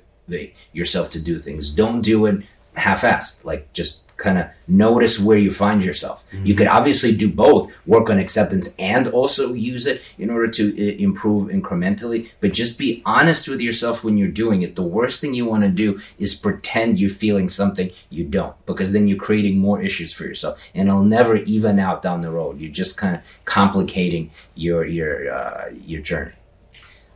yourself 0.74 1.10
to 1.12 1.20
do 1.22 1.39
things. 1.39 1.70
Don't 1.70 2.02
do 2.02 2.26
it 2.26 2.44
half-assed. 2.76 3.44
Like 3.44 3.72
just 3.74 4.04
kind 4.20 4.38
of 4.38 4.48
notice 4.68 5.18
where 5.18 5.38
you 5.38 5.50
find 5.50 5.82
yourself. 5.82 6.24
You 6.44 6.54
could 6.54 6.68
obviously 6.68 7.15
do 7.15 7.32
both, 7.32 7.72
work 7.86 8.10
on 8.10 8.20
acceptance 8.20 8.76
and 8.78 9.08
also 9.08 9.54
use 9.54 9.88
it 9.88 10.02
in 10.18 10.30
order 10.30 10.50
to 10.52 10.63
uh, 10.72 10.96
improve 10.98 11.50
incrementally, 11.50 12.30
but 12.42 12.52
just 12.52 12.78
be 12.78 13.02
honest 13.06 13.48
with 13.48 13.62
yourself 13.62 14.04
when 14.04 14.18
you're 14.18 14.28
doing 14.28 14.62
it. 14.62 14.76
The 14.76 14.84
worst 14.84 15.22
thing 15.22 15.34
you 15.34 15.46
want 15.46 15.63
to 15.63 15.70
do 15.70 16.02
is 16.18 16.36
pretend 16.36 17.00
you're 17.00 17.10
feeling 17.10 17.48
something 17.48 17.92
you 18.10 18.26
don't, 18.26 18.56
because 18.65 18.92
then 18.92 19.08
you're 19.08 19.18
creating 19.18 19.58
more 19.58 19.82
issues 19.82 20.12
for 20.12 20.26
yourself 20.26 20.60
and 20.76 20.89
it'll 20.89 21.04
never 21.04 21.38
even 21.38 21.80
out 21.80 22.02
down 22.02 22.20
the 22.22 22.30
road. 22.30 22.60
You're 22.60 22.72
just 22.72 22.98
kind 22.98 23.15
of 23.15 23.22
complicating 23.46 24.32
your 24.54 24.86
your 24.86 25.32
uh, 25.32 25.70
your 25.86 26.02
journey. 26.02 26.34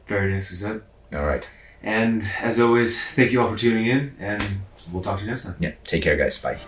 Very 0.08 0.34
nice. 0.34 0.52
Is 0.52 0.62
that 0.62 0.82
All 1.14 1.26
right. 1.26 1.48
And 1.84 2.24
as 2.42 2.60
always, 2.60 3.04
thank 3.10 3.32
you 3.32 3.42
all 3.42 3.52
for 3.52 3.58
tuning 3.58 3.88
in, 3.88 4.16
and 4.20 4.42
we'll 4.92 5.04
talk 5.04 5.18
to 5.20 5.26
you 5.26 5.30
next 5.30 5.44
time. 5.46 5.56
Yeah, 5.60 5.74
take 5.84 6.02
care, 6.02 6.16
guys. 6.16 6.38
Bye. 6.38 6.60